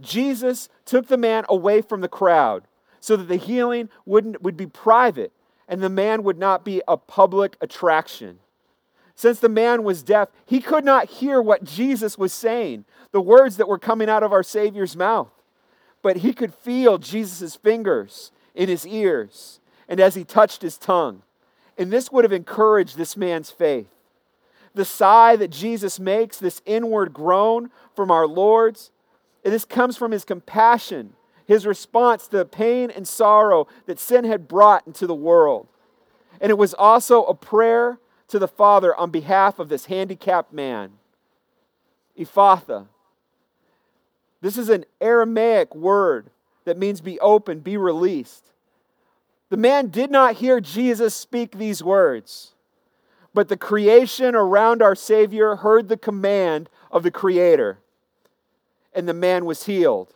Jesus 0.00 0.68
took 0.84 1.08
the 1.08 1.16
man 1.16 1.44
away 1.48 1.80
from 1.80 2.00
the 2.00 2.08
crowd 2.08 2.64
so 3.00 3.16
that 3.16 3.28
the 3.28 3.36
healing 3.36 3.88
wouldn't, 4.04 4.42
would 4.42 4.56
be 4.56 4.66
private 4.66 5.32
and 5.68 5.82
the 5.82 5.88
man 5.88 6.22
would 6.22 6.38
not 6.38 6.64
be 6.64 6.82
a 6.86 6.96
public 6.96 7.56
attraction. 7.60 8.38
Since 9.14 9.40
the 9.40 9.48
man 9.48 9.82
was 9.82 10.02
deaf, 10.02 10.28
he 10.44 10.60
could 10.60 10.84
not 10.84 11.08
hear 11.08 11.40
what 11.40 11.64
Jesus 11.64 12.18
was 12.18 12.32
saying, 12.32 12.84
the 13.12 13.20
words 13.20 13.56
that 13.56 13.68
were 13.68 13.78
coming 13.78 14.10
out 14.10 14.22
of 14.22 14.32
our 14.32 14.42
Savior's 14.42 14.96
mouth. 14.96 15.30
But 16.02 16.18
he 16.18 16.32
could 16.32 16.54
feel 16.54 16.98
Jesus' 16.98 17.56
fingers 17.56 18.30
in 18.54 18.68
his 18.68 18.86
ears 18.86 19.60
and 19.88 19.98
as 20.00 20.14
he 20.14 20.24
touched 20.24 20.62
his 20.62 20.76
tongue. 20.76 21.22
And 21.78 21.92
this 21.92 22.12
would 22.12 22.24
have 22.24 22.32
encouraged 22.32 22.96
this 22.96 23.16
man's 23.16 23.50
faith. 23.50 23.88
The 24.74 24.84
sigh 24.84 25.36
that 25.36 25.50
Jesus 25.50 25.98
makes, 25.98 26.38
this 26.38 26.60
inward 26.66 27.12
groan 27.12 27.70
from 27.94 28.10
our 28.10 28.26
Lord's, 28.26 28.90
this 29.52 29.64
comes 29.64 29.96
from 29.96 30.12
his 30.12 30.24
compassion, 30.24 31.14
his 31.46 31.66
response 31.66 32.26
to 32.28 32.38
the 32.38 32.44
pain 32.44 32.90
and 32.90 33.06
sorrow 33.06 33.66
that 33.86 33.98
sin 33.98 34.24
had 34.24 34.48
brought 34.48 34.86
into 34.86 35.06
the 35.06 35.14
world. 35.14 35.68
And 36.40 36.50
it 36.50 36.58
was 36.58 36.74
also 36.74 37.24
a 37.24 37.34
prayer 37.34 37.98
to 38.28 38.38
the 38.38 38.48
Father 38.48 38.94
on 38.96 39.10
behalf 39.10 39.58
of 39.58 39.68
this 39.68 39.86
handicapped 39.86 40.52
man. 40.52 40.92
Ephphatha. 42.18 42.86
This 44.40 44.58
is 44.58 44.68
an 44.68 44.84
Aramaic 45.00 45.74
word 45.74 46.30
that 46.64 46.78
means 46.78 47.00
be 47.00 47.18
open, 47.20 47.60
be 47.60 47.76
released. 47.76 48.52
The 49.48 49.56
man 49.56 49.88
did 49.88 50.10
not 50.10 50.36
hear 50.36 50.60
Jesus 50.60 51.14
speak 51.14 51.56
these 51.56 51.82
words, 51.82 52.52
but 53.32 53.48
the 53.48 53.56
creation 53.56 54.34
around 54.34 54.82
our 54.82 54.94
Savior 54.94 55.56
heard 55.56 55.88
the 55.88 55.96
command 55.96 56.68
of 56.90 57.02
the 57.02 57.10
Creator, 57.10 57.78
and 58.96 59.08
the 59.08 59.14
man 59.14 59.44
was 59.44 59.66
healed. 59.66 60.14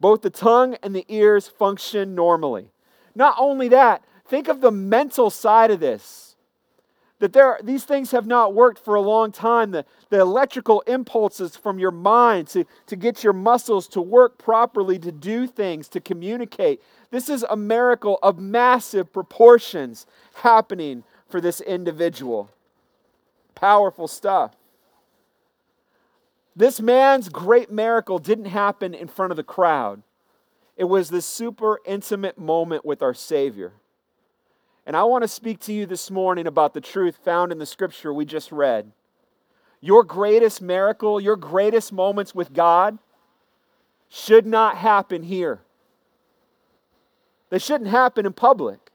Both 0.00 0.22
the 0.22 0.30
tongue 0.30 0.76
and 0.82 0.94
the 0.94 1.06
ears 1.08 1.48
function 1.48 2.14
normally. 2.14 2.72
Not 3.14 3.36
only 3.38 3.68
that, 3.68 4.02
think 4.26 4.48
of 4.48 4.60
the 4.60 4.70
mental 4.70 5.30
side 5.30 5.70
of 5.70 5.80
this 5.80 6.30
that 7.20 7.34
there, 7.34 7.60
these 7.62 7.84
things 7.84 8.10
have 8.10 8.26
not 8.26 8.54
worked 8.54 8.82
for 8.82 8.94
a 8.94 9.00
long 9.00 9.30
time. 9.30 9.70
The, 9.70 9.84
the 10.08 10.18
electrical 10.20 10.80
impulses 10.86 11.54
from 11.54 11.78
your 11.78 11.90
mind 11.90 12.48
to, 12.48 12.64
to 12.86 12.96
get 12.96 13.22
your 13.22 13.34
muscles 13.34 13.86
to 13.88 14.00
work 14.00 14.38
properly, 14.38 14.98
to 14.98 15.12
do 15.12 15.46
things, 15.46 15.88
to 15.90 16.00
communicate. 16.00 16.82
This 17.10 17.28
is 17.28 17.44
a 17.48 17.56
miracle 17.56 18.18
of 18.22 18.38
massive 18.38 19.12
proportions 19.12 20.06
happening 20.34 21.04
for 21.28 21.40
this 21.40 21.60
individual. 21.60 22.50
Powerful 23.54 24.08
stuff. 24.08 24.56
This 26.54 26.80
man's 26.80 27.28
great 27.28 27.70
miracle 27.70 28.18
didn't 28.18 28.46
happen 28.46 28.92
in 28.94 29.08
front 29.08 29.30
of 29.30 29.36
the 29.36 29.42
crowd. 29.42 30.02
It 30.76 30.84
was 30.84 31.10
this 31.10 31.26
super 31.26 31.80
intimate 31.84 32.38
moment 32.38 32.84
with 32.84 33.02
our 33.02 33.14
Savior. 33.14 33.72
And 34.86 34.96
I 34.96 35.04
want 35.04 35.22
to 35.22 35.28
speak 35.28 35.60
to 35.60 35.72
you 35.72 35.86
this 35.86 36.10
morning 36.10 36.46
about 36.46 36.74
the 36.74 36.80
truth 36.80 37.18
found 37.22 37.52
in 37.52 37.58
the 37.58 37.66
scripture 37.66 38.12
we 38.12 38.24
just 38.24 38.50
read. 38.50 38.90
Your 39.80 40.02
greatest 40.02 40.60
miracle, 40.60 41.20
your 41.20 41.36
greatest 41.36 41.92
moments 41.92 42.34
with 42.34 42.52
God 42.52 42.98
should 44.08 44.46
not 44.46 44.76
happen 44.76 45.22
here. 45.22 45.60
They 47.50 47.58
shouldn't 47.58 47.90
happen 47.90 48.26
in 48.26 48.32
public. 48.32 48.89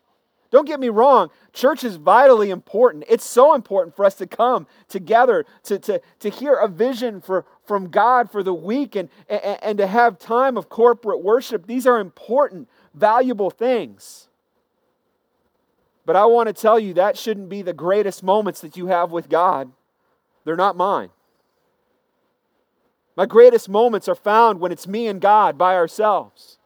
Don't 0.51 0.67
get 0.67 0.79
me 0.79 0.89
wrong, 0.89 1.29
church 1.53 1.83
is 1.83 1.95
vitally 1.95 2.49
important. 2.49 3.03
It's 3.09 3.25
so 3.25 3.55
important 3.55 3.95
for 3.95 4.05
us 4.05 4.15
to 4.15 4.27
come 4.27 4.67
together 4.87 5.45
to, 5.63 5.79
to, 5.79 6.01
to 6.19 6.29
hear 6.29 6.53
a 6.53 6.67
vision 6.67 7.19
for, 7.19 7.45
from 7.65 7.89
God 7.89 8.31
for 8.31 8.43
the 8.43 8.53
week 8.53 8.95
and, 8.95 9.09
and, 9.27 9.59
and 9.61 9.77
to 9.79 9.87
have 9.87 10.19
time 10.19 10.57
of 10.57 10.69
corporate 10.69 11.23
worship. 11.23 11.65
These 11.65 11.87
are 11.87 11.99
important, 11.99 12.69
valuable 12.93 13.49
things. 13.49 14.29
But 16.05 16.15
I 16.15 16.25
want 16.25 16.47
to 16.47 16.53
tell 16.53 16.79
you 16.79 16.93
that 16.93 17.17
shouldn't 17.17 17.49
be 17.49 17.61
the 17.61 17.73
greatest 17.73 18.23
moments 18.23 18.61
that 18.61 18.77
you 18.77 18.87
have 18.87 19.11
with 19.11 19.27
God. 19.27 19.71
They're 20.43 20.55
not 20.55 20.77
mine. 20.77 21.09
My 23.17 23.25
greatest 23.25 23.69
moments 23.69 24.07
are 24.07 24.15
found 24.15 24.59
when 24.59 24.71
it's 24.71 24.87
me 24.87 25.07
and 25.07 25.19
God 25.19 25.57
by 25.57 25.75
ourselves. 25.75 26.59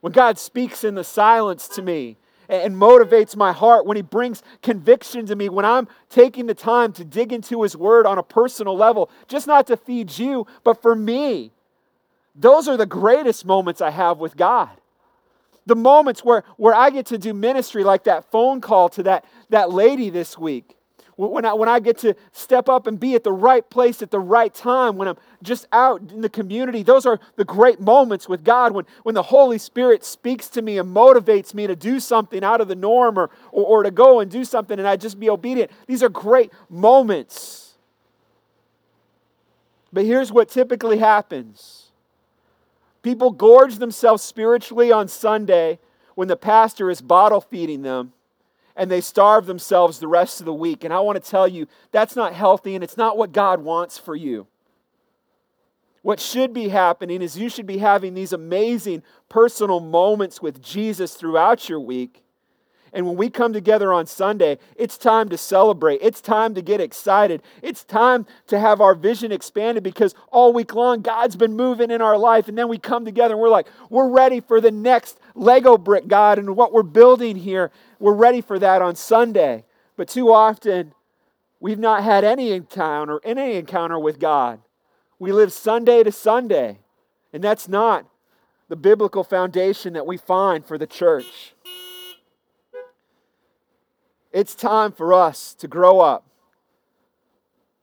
When 0.00 0.12
God 0.12 0.38
speaks 0.38 0.84
in 0.84 0.96
the 0.96 1.04
silence 1.04 1.68
to 1.68 1.82
me 1.82 2.18
and 2.48 2.76
motivates 2.76 3.36
my 3.36 3.52
heart, 3.52 3.86
when 3.86 3.96
He 3.96 4.02
brings 4.02 4.42
conviction 4.62 5.26
to 5.26 5.36
me, 5.36 5.48
when 5.48 5.64
I'm 5.64 5.88
taking 6.10 6.46
the 6.46 6.54
time 6.54 6.92
to 6.94 7.04
dig 7.04 7.32
into 7.32 7.62
His 7.62 7.76
Word 7.76 8.06
on 8.06 8.18
a 8.18 8.22
personal 8.22 8.76
level, 8.76 9.10
just 9.28 9.46
not 9.46 9.66
to 9.68 9.76
feed 9.76 10.18
you, 10.18 10.46
but 10.64 10.80
for 10.82 10.94
me. 10.94 11.50
Those 12.34 12.66
are 12.68 12.76
the 12.76 12.86
greatest 12.86 13.44
moments 13.44 13.80
I 13.80 13.90
have 13.90 14.18
with 14.18 14.36
God 14.36 14.70
the 15.66 15.76
moments 15.76 16.24
where, 16.24 16.44
where 16.56 16.74
I 16.74 16.90
get 16.90 17.06
to 17.06 17.18
do 17.18 17.32
ministry, 17.32 17.84
like 17.84 18.04
that 18.04 18.30
phone 18.30 18.60
call 18.60 18.88
to 18.90 19.02
that, 19.04 19.24
that 19.50 19.70
lady 19.70 20.10
this 20.10 20.36
week. 20.36 20.76
When 21.16 21.44
I, 21.44 21.52
when 21.52 21.68
I 21.68 21.78
get 21.78 21.98
to 21.98 22.14
step 22.32 22.70
up 22.70 22.86
and 22.86 22.98
be 22.98 23.14
at 23.14 23.22
the 23.22 23.32
right 23.32 23.68
place 23.68 24.00
at 24.00 24.10
the 24.10 24.18
right 24.18 24.52
time, 24.52 24.96
when 24.96 25.08
I'm 25.08 25.18
just 25.42 25.66
out 25.70 26.00
in 26.10 26.22
the 26.22 26.30
community, 26.30 26.82
those 26.82 27.04
are 27.04 27.20
the 27.36 27.44
great 27.44 27.80
moments 27.80 28.28
with 28.28 28.42
God 28.42 28.72
when, 28.72 28.86
when 29.02 29.14
the 29.14 29.22
Holy 29.22 29.58
Spirit 29.58 30.04
speaks 30.04 30.48
to 30.48 30.62
me 30.62 30.78
and 30.78 30.94
motivates 30.94 31.52
me 31.52 31.66
to 31.66 31.76
do 31.76 32.00
something 32.00 32.42
out 32.42 32.62
of 32.62 32.68
the 32.68 32.74
norm 32.74 33.18
or, 33.18 33.30
or, 33.50 33.64
or 33.64 33.82
to 33.82 33.90
go 33.90 34.20
and 34.20 34.30
do 34.30 34.42
something 34.44 34.78
and 34.78 34.88
I 34.88 34.96
just 34.96 35.20
be 35.20 35.28
obedient. 35.28 35.70
These 35.86 36.02
are 36.02 36.08
great 36.08 36.50
moments. 36.70 37.74
But 39.92 40.06
here's 40.06 40.32
what 40.32 40.48
typically 40.48 40.98
happens 40.98 41.90
People 43.02 43.32
gorge 43.32 43.76
themselves 43.76 44.22
spiritually 44.22 44.90
on 44.90 45.08
Sunday 45.08 45.78
when 46.14 46.28
the 46.28 46.36
pastor 46.36 46.88
is 46.88 47.02
bottle 47.02 47.40
feeding 47.40 47.82
them 47.82 48.12
and 48.76 48.90
they 48.90 49.00
starve 49.00 49.46
themselves 49.46 49.98
the 49.98 50.08
rest 50.08 50.40
of 50.40 50.46
the 50.46 50.52
week. 50.52 50.84
And 50.84 50.92
I 50.92 51.00
want 51.00 51.22
to 51.22 51.30
tell 51.30 51.48
you, 51.48 51.66
that's 51.90 52.16
not 52.16 52.34
healthy 52.34 52.74
and 52.74 52.82
it's 52.82 52.96
not 52.96 53.16
what 53.16 53.32
God 53.32 53.62
wants 53.62 53.98
for 53.98 54.14
you. 54.14 54.46
What 56.02 56.18
should 56.18 56.52
be 56.52 56.68
happening 56.68 57.22
is 57.22 57.38
you 57.38 57.48
should 57.48 57.66
be 57.66 57.78
having 57.78 58.14
these 58.14 58.32
amazing 58.32 59.02
personal 59.28 59.78
moments 59.78 60.42
with 60.42 60.60
Jesus 60.60 61.14
throughout 61.14 61.68
your 61.68 61.78
week 61.78 62.22
and 62.92 63.06
when 63.06 63.16
we 63.16 63.30
come 63.30 63.54
together 63.54 63.92
on 63.92 64.06
Sunday, 64.06 64.58
it's 64.76 64.98
time 64.98 65.30
to 65.30 65.38
celebrate. 65.38 66.00
It's 66.02 66.20
time 66.20 66.54
to 66.54 66.62
get 66.62 66.80
excited. 66.80 67.42
It's 67.62 67.84
time 67.84 68.26
to 68.48 68.58
have 68.58 68.82
our 68.82 68.94
vision 68.94 69.32
expanded 69.32 69.82
because 69.82 70.14
all 70.30 70.52
week 70.52 70.74
long, 70.74 71.00
God's 71.00 71.34
been 71.34 71.56
moving 71.56 71.90
in 71.90 72.02
our 72.02 72.18
life. 72.18 72.48
And 72.48 72.58
then 72.58 72.68
we 72.68 72.76
come 72.76 73.06
together 73.06 73.32
and 73.32 73.40
we're 73.40 73.48
like, 73.48 73.66
we're 73.88 74.10
ready 74.10 74.40
for 74.40 74.60
the 74.60 74.70
next 74.70 75.18
Lego 75.34 75.78
brick, 75.78 76.06
God, 76.06 76.38
and 76.38 76.54
what 76.54 76.72
we're 76.72 76.82
building 76.82 77.36
here. 77.36 77.70
We're 78.02 78.14
ready 78.14 78.40
for 78.40 78.58
that 78.58 78.82
on 78.82 78.96
Sunday. 78.96 79.64
But 79.96 80.08
too 80.08 80.32
often, 80.32 80.92
we've 81.60 81.78
not 81.78 82.02
had 82.02 82.24
any 82.24 82.50
encounter, 82.50 83.20
any 83.22 83.54
encounter 83.54 83.96
with 83.96 84.18
God. 84.18 84.60
We 85.20 85.30
live 85.30 85.52
Sunday 85.52 86.02
to 86.02 86.10
Sunday. 86.10 86.80
And 87.32 87.44
that's 87.44 87.68
not 87.68 88.06
the 88.68 88.74
biblical 88.74 89.22
foundation 89.22 89.92
that 89.92 90.04
we 90.04 90.16
find 90.16 90.66
for 90.66 90.76
the 90.76 90.86
church. 90.86 91.54
It's 94.32 94.56
time 94.56 94.90
for 94.90 95.14
us 95.14 95.54
to 95.60 95.68
grow 95.68 96.00
up. 96.00 96.26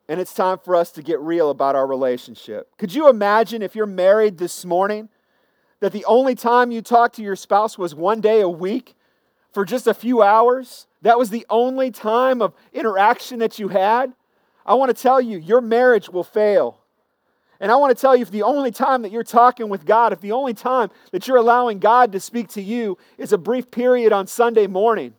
And 0.09 0.19
it's 0.19 0.33
time 0.33 0.57
for 0.57 0.75
us 0.75 0.91
to 0.93 1.01
get 1.01 1.21
real 1.21 1.49
about 1.49 1.77
our 1.77 1.87
relationship. 1.87 2.67
Could 2.77 2.93
you 2.93 3.07
imagine 3.07 3.61
if 3.61 3.73
you're 3.73 3.85
married 3.85 4.37
this 4.37 4.65
morning 4.65 5.07
that 5.79 5.93
the 5.93 6.03
only 6.03 6.35
time 6.35 6.71
you 6.71 6.81
talk 6.81 7.13
to 7.13 7.21
your 7.21 7.37
spouse 7.37 7.77
was 7.77 7.95
one 7.95 8.19
day 8.19 8.41
a 8.41 8.49
week 8.49 8.95
for 9.51 9.65
just 9.65 9.87
a 9.87 9.93
few 9.93 10.21
hours? 10.21 10.87
That 11.01 11.17
was 11.17 11.29
the 11.29 11.45
only 11.49 11.91
time 11.91 12.41
of 12.41 12.53
interaction 12.73 13.39
that 13.39 13.59
you 13.59 13.69
had? 13.69 14.13
I 14.65 14.73
want 14.75 14.95
to 14.95 15.01
tell 15.01 15.19
you, 15.21 15.37
your 15.37 15.61
marriage 15.61 16.09
will 16.09 16.23
fail. 16.23 16.79
And 17.59 17.71
I 17.71 17.75
want 17.75 17.95
to 17.95 17.99
tell 17.99 18.15
you 18.15 18.21
if 18.21 18.31
the 18.31 18.43
only 18.43 18.71
time 18.71 19.01
that 19.01 19.11
you're 19.11 19.23
talking 19.23 19.67
with 19.67 19.85
God, 19.85 20.13
if 20.13 20.21
the 20.21 20.31
only 20.31 20.53
time 20.53 20.89
that 21.11 21.27
you're 21.27 21.37
allowing 21.37 21.79
God 21.79 22.11
to 22.13 22.19
speak 22.19 22.47
to 22.49 22.61
you 22.61 22.97
is 23.17 23.33
a 23.33 23.37
brief 23.37 23.69
period 23.69 24.13
on 24.13 24.27
Sunday 24.27 24.67
morning, 24.67 25.13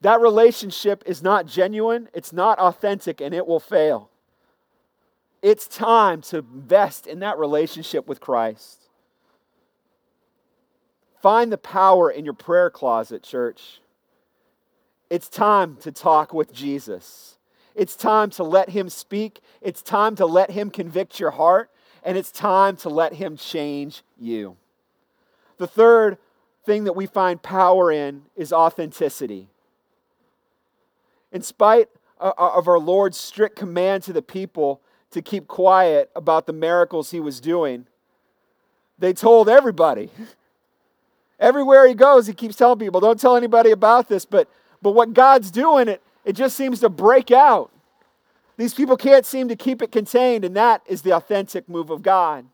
that 0.00 0.20
relationship 0.20 1.04
is 1.06 1.22
not 1.22 1.46
genuine, 1.46 2.08
it's 2.12 2.32
not 2.32 2.58
authentic, 2.58 3.20
and 3.20 3.34
it 3.34 3.46
will 3.46 3.60
fail. 3.60 4.10
It's 5.40 5.68
time 5.68 6.20
to 6.22 6.38
invest 6.38 7.06
in 7.06 7.20
that 7.20 7.38
relationship 7.38 8.08
with 8.08 8.20
Christ. 8.20 8.83
Find 11.24 11.50
the 11.50 11.56
power 11.56 12.10
in 12.10 12.26
your 12.26 12.34
prayer 12.34 12.68
closet, 12.68 13.22
church. 13.22 13.80
It's 15.08 15.26
time 15.26 15.78
to 15.80 15.90
talk 15.90 16.34
with 16.34 16.52
Jesus. 16.52 17.38
It's 17.74 17.96
time 17.96 18.28
to 18.32 18.44
let 18.44 18.68
Him 18.68 18.90
speak. 18.90 19.40
It's 19.62 19.80
time 19.80 20.16
to 20.16 20.26
let 20.26 20.50
Him 20.50 20.68
convict 20.68 21.18
your 21.18 21.30
heart. 21.30 21.70
And 22.02 22.18
it's 22.18 22.30
time 22.30 22.76
to 22.76 22.90
let 22.90 23.14
Him 23.14 23.38
change 23.38 24.02
you. 24.20 24.58
The 25.56 25.66
third 25.66 26.18
thing 26.66 26.84
that 26.84 26.92
we 26.92 27.06
find 27.06 27.40
power 27.40 27.90
in 27.90 28.24
is 28.36 28.52
authenticity. 28.52 29.48
in 31.32 31.40
spite 31.40 31.88
of 32.18 32.68
our 32.68 32.78
Lord's 32.78 33.16
strict 33.16 33.56
command 33.56 34.02
to 34.02 34.12
the 34.12 34.20
people 34.20 34.82
to 35.10 35.22
keep 35.22 35.46
quiet 35.46 36.10
about 36.14 36.44
the 36.44 36.52
miracles 36.52 37.12
he 37.12 37.20
was 37.20 37.40
doing, 37.40 37.86
they 38.98 39.14
told 39.14 39.48
everybody. 39.48 40.10
Everywhere 41.38 41.86
he 41.86 41.94
goes, 41.94 42.26
he 42.26 42.32
keeps 42.32 42.56
telling 42.56 42.78
people, 42.78 43.00
don't 43.00 43.18
tell 43.18 43.36
anybody 43.36 43.70
about 43.70 44.08
this. 44.08 44.24
But, 44.24 44.48
but 44.80 44.92
what 44.92 45.14
God's 45.14 45.50
doing, 45.50 45.88
it, 45.88 46.02
it 46.24 46.34
just 46.34 46.56
seems 46.56 46.80
to 46.80 46.88
break 46.88 47.30
out. 47.30 47.70
These 48.56 48.74
people 48.74 48.96
can't 48.96 49.26
seem 49.26 49.48
to 49.48 49.56
keep 49.56 49.82
it 49.82 49.90
contained, 49.90 50.44
and 50.44 50.56
that 50.56 50.82
is 50.86 51.02
the 51.02 51.10
authentic 51.10 51.68
move 51.68 51.90
of 51.90 52.02
God. 52.02 52.46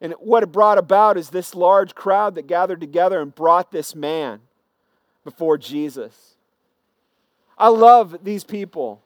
And 0.00 0.14
what 0.20 0.42
it 0.42 0.52
brought 0.52 0.78
about 0.78 1.16
is 1.18 1.30
this 1.30 1.54
large 1.54 1.94
crowd 1.94 2.36
that 2.36 2.46
gathered 2.46 2.80
together 2.80 3.20
and 3.20 3.34
brought 3.34 3.70
this 3.70 3.94
man 3.94 4.40
before 5.24 5.58
Jesus. 5.58 6.36
I 7.58 7.68
love 7.68 8.18
these 8.22 8.44
people 8.44 9.02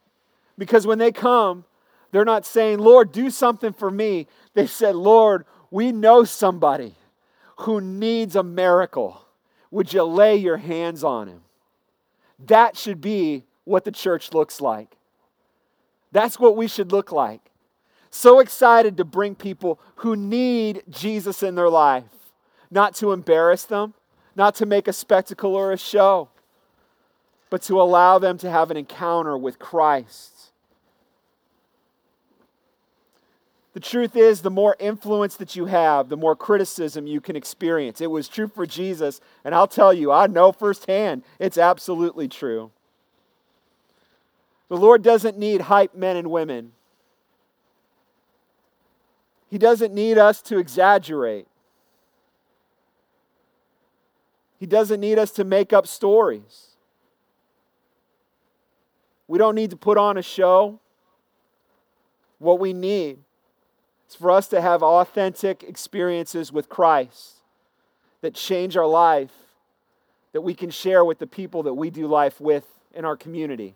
because 0.58 0.86
when 0.86 0.98
they 0.98 1.10
come, 1.10 1.64
they're 2.10 2.26
not 2.26 2.44
saying, 2.44 2.78
Lord, 2.78 3.10
do 3.10 3.30
something 3.30 3.72
for 3.72 3.90
me. 3.90 4.26
They 4.52 4.66
said, 4.66 4.94
Lord, 4.94 5.46
we 5.72 5.90
know 5.90 6.22
somebody 6.22 6.94
who 7.60 7.80
needs 7.80 8.36
a 8.36 8.42
miracle. 8.42 9.24
Would 9.70 9.92
you 9.92 10.02
lay 10.04 10.36
your 10.36 10.58
hands 10.58 11.02
on 11.02 11.28
him? 11.28 11.40
That 12.46 12.76
should 12.76 13.00
be 13.00 13.44
what 13.64 13.84
the 13.84 13.90
church 13.90 14.34
looks 14.34 14.60
like. 14.60 14.98
That's 16.12 16.38
what 16.38 16.56
we 16.56 16.68
should 16.68 16.92
look 16.92 17.10
like. 17.10 17.40
So 18.10 18.40
excited 18.40 18.98
to 18.98 19.04
bring 19.04 19.34
people 19.34 19.80
who 19.96 20.14
need 20.14 20.82
Jesus 20.90 21.42
in 21.42 21.54
their 21.54 21.70
life, 21.70 22.04
not 22.70 22.94
to 22.96 23.12
embarrass 23.12 23.64
them, 23.64 23.94
not 24.36 24.54
to 24.56 24.66
make 24.66 24.86
a 24.86 24.92
spectacle 24.92 25.54
or 25.54 25.72
a 25.72 25.78
show, 25.78 26.28
but 27.48 27.62
to 27.62 27.80
allow 27.80 28.18
them 28.18 28.36
to 28.38 28.50
have 28.50 28.70
an 28.70 28.76
encounter 28.76 29.38
with 29.38 29.58
Christ. 29.58 30.41
The 33.72 33.80
truth 33.80 34.16
is, 34.16 34.42
the 34.42 34.50
more 34.50 34.76
influence 34.78 35.36
that 35.36 35.56
you 35.56 35.64
have, 35.66 36.10
the 36.10 36.16
more 36.16 36.36
criticism 36.36 37.06
you 37.06 37.22
can 37.22 37.36
experience. 37.36 38.02
It 38.02 38.10
was 38.10 38.28
true 38.28 38.48
for 38.48 38.66
Jesus, 38.66 39.20
and 39.44 39.54
I'll 39.54 39.66
tell 39.66 39.94
you, 39.94 40.12
I 40.12 40.26
know 40.26 40.52
firsthand, 40.52 41.22
it's 41.38 41.56
absolutely 41.56 42.28
true. 42.28 42.70
The 44.68 44.76
Lord 44.76 45.02
doesn't 45.02 45.38
need 45.38 45.62
hype 45.62 45.94
men 45.94 46.16
and 46.16 46.30
women. 46.30 46.72
He 49.50 49.56
doesn't 49.56 49.94
need 49.94 50.18
us 50.18 50.42
to 50.42 50.58
exaggerate. 50.58 51.46
He 54.58 54.66
doesn't 54.66 55.00
need 55.00 55.18
us 55.18 55.30
to 55.32 55.44
make 55.44 55.72
up 55.72 55.86
stories. 55.86 56.68
We 59.28 59.38
don't 59.38 59.54
need 59.54 59.70
to 59.70 59.76
put 59.76 59.96
on 59.98 60.18
a 60.18 60.22
show. 60.22 60.78
What 62.38 62.60
we 62.60 62.72
need 62.72 63.18
is 64.12 64.16
for 64.16 64.30
us 64.30 64.48
to 64.48 64.60
have 64.60 64.82
authentic 64.82 65.62
experiences 65.62 66.52
with 66.52 66.68
Christ 66.68 67.36
that 68.20 68.34
change 68.34 68.76
our 68.76 68.86
life, 68.86 69.32
that 70.32 70.42
we 70.42 70.54
can 70.54 70.70
share 70.70 71.04
with 71.04 71.18
the 71.18 71.26
people 71.26 71.62
that 71.64 71.74
we 71.74 71.90
do 71.90 72.06
life 72.06 72.40
with 72.40 72.66
in 72.94 73.04
our 73.04 73.16
community, 73.16 73.74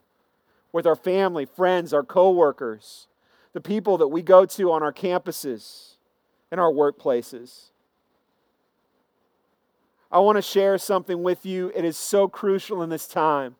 with 0.72 0.86
our 0.86 0.96
family, 0.96 1.44
friends, 1.44 1.92
our 1.92 2.04
coworkers 2.04 3.08
the 3.56 3.60
people 3.62 3.96
that 3.96 4.08
we 4.08 4.20
go 4.20 4.44
to 4.44 4.70
on 4.70 4.82
our 4.82 4.92
campuses 4.92 5.94
and 6.50 6.60
our 6.60 6.70
workplaces. 6.70 7.70
I 10.12 10.18
want 10.18 10.36
to 10.36 10.42
share 10.42 10.76
something 10.76 11.22
with 11.22 11.46
you. 11.46 11.72
It 11.74 11.82
is 11.82 11.96
so 11.96 12.28
crucial 12.28 12.82
in 12.82 12.90
this 12.90 13.06
time 13.06 13.56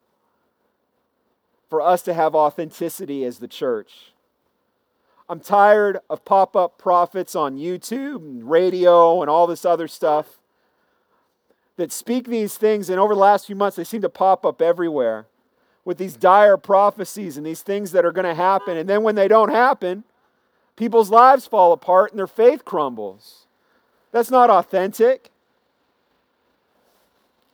for 1.67 1.81
us 1.81 2.03
to 2.03 2.13
have 2.13 2.35
authenticity 2.35 3.25
as 3.25 3.39
the 3.39 3.47
church. 3.47 4.13
I'm 5.29 5.39
tired 5.39 5.99
of 6.09 6.23
pop 6.23 6.55
up 6.55 6.77
prophets 6.77 7.35
on 7.35 7.57
YouTube 7.57 8.17
and 8.17 8.49
radio 8.49 9.21
and 9.21 9.29
all 9.29 9.45
this 9.45 9.65
other 9.65 9.87
stuff 9.87 10.39
that 11.75 11.91
speak 11.91 12.27
these 12.27 12.57
things, 12.57 12.89
and 12.89 12.99
over 12.99 13.13
the 13.13 13.19
last 13.19 13.45
few 13.45 13.55
months, 13.55 13.77
they 13.77 13.83
seem 13.83 14.01
to 14.01 14.09
pop 14.09 14.45
up 14.45 14.61
everywhere 14.61 15.27
with 15.85 15.97
these 15.97 16.17
dire 16.17 16.57
prophecies 16.57 17.37
and 17.37 17.45
these 17.45 17.61
things 17.61 17.91
that 17.91 18.03
are 18.03 18.11
going 18.11 18.25
to 18.25 18.35
happen. 18.35 18.75
And 18.75 18.89
then 18.89 19.03
when 19.03 19.15
they 19.15 19.27
don't 19.27 19.51
happen, 19.51 20.03
people's 20.75 21.09
lives 21.09 21.45
fall 21.45 21.71
apart 21.71 22.11
and 22.11 22.19
their 22.19 22.27
faith 22.27 22.65
crumbles. 22.65 23.45
That's 24.11 24.31
not 24.31 24.49
authentic. 24.49 25.31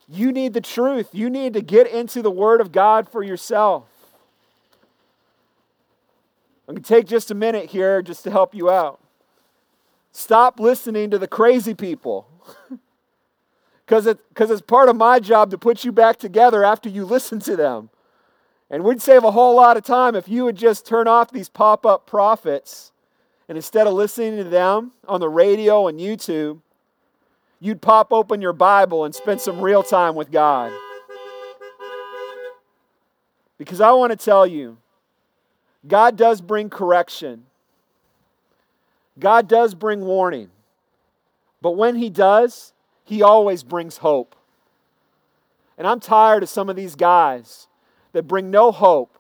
You 0.08 0.32
need 0.32 0.54
the 0.54 0.62
truth. 0.62 1.10
You 1.12 1.30
need 1.30 1.54
to 1.54 1.62
get 1.62 1.88
into 1.88 2.22
the 2.22 2.32
Word 2.32 2.62
of 2.62 2.72
God 2.72 3.10
for 3.10 3.24
yourself. 3.24 3.88
I'm 6.68 6.76
going 6.76 6.84
to 6.84 6.88
take 6.88 7.08
just 7.08 7.32
a 7.32 7.36
minute 7.36 7.72
here 7.72 8.02
just 8.02 8.24
to 8.24 8.32
help 8.32 8.56
you 8.56 8.70
out. 8.70 9.00
Stop 10.12 10.60
listening 10.60 11.10
to 11.12 11.20
the 11.20 11.28
crazy 11.28 11.74
people. 11.74 12.28
Because 13.86 14.08
it, 14.08 14.18
it's 14.40 14.62
part 14.62 14.88
of 14.88 14.96
my 14.96 15.20
job 15.20 15.52
to 15.52 15.58
put 15.58 15.84
you 15.84 15.92
back 15.92 16.18
together 16.18 16.64
after 16.64 16.88
you 16.88 17.04
listen 17.06 17.40
to 17.42 17.56
them. 17.56 17.90
And 18.70 18.84
we'd 18.84 19.02
save 19.02 19.24
a 19.24 19.32
whole 19.32 19.56
lot 19.56 19.76
of 19.76 19.84
time 19.84 20.16
if 20.16 20.30
you 20.30 20.46
would 20.46 20.56
just 20.56 20.86
turn 20.86 21.08
off 21.08 21.32
these 21.32 21.50
pop 21.50 21.86
up 21.86 22.08
prophets 22.08 22.94
and 23.48 23.58
instead 23.58 23.88
of 23.88 23.94
listening 23.94 24.38
to 24.38 24.46
them 24.46 24.94
on 25.08 25.20
the 25.20 25.30
radio 25.30 25.88
and 25.88 26.00
YouTube, 26.00 26.62
you'd 27.60 27.82
pop 27.82 28.12
open 28.12 28.42
your 28.42 28.54
Bible 28.54 29.04
and 29.06 29.14
spend 29.14 29.42
some 29.42 29.60
real 29.60 29.84
time 29.84 30.16
with 30.16 30.32
God. 30.32 30.72
Because 33.58 33.82
I 33.82 33.92
want 33.92 34.12
to 34.12 34.18
tell 34.18 34.48
you, 34.48 34.78
God 35.86 36.16
does 36.16 36.42
bring 36.42 36.70
correction, 36.70 37.46
God 39.20 39.48
does 39.48 39.76
bring 39.76 40.02
warning. 40.02 40.50
But 41.62 41.78
when 41.78 41.96
He 41.96 42.10
does, 42.10 42.74
He 43.06 43.22
always 43.22 43.64
brings 43.64 43.98
hope. 43.98 44.36
And 45.78 45.88
I'm 45.88 46.00
tired 46.00 46.44
of 46.44 46.50
some 46.50 46.70
of 46.70 46.76
these 46.76 46.96
guys 46.96 47.68
that 48.12 48.28
bring 48.28 48.52
no 48.52 48.72
hope, 48.72 49.18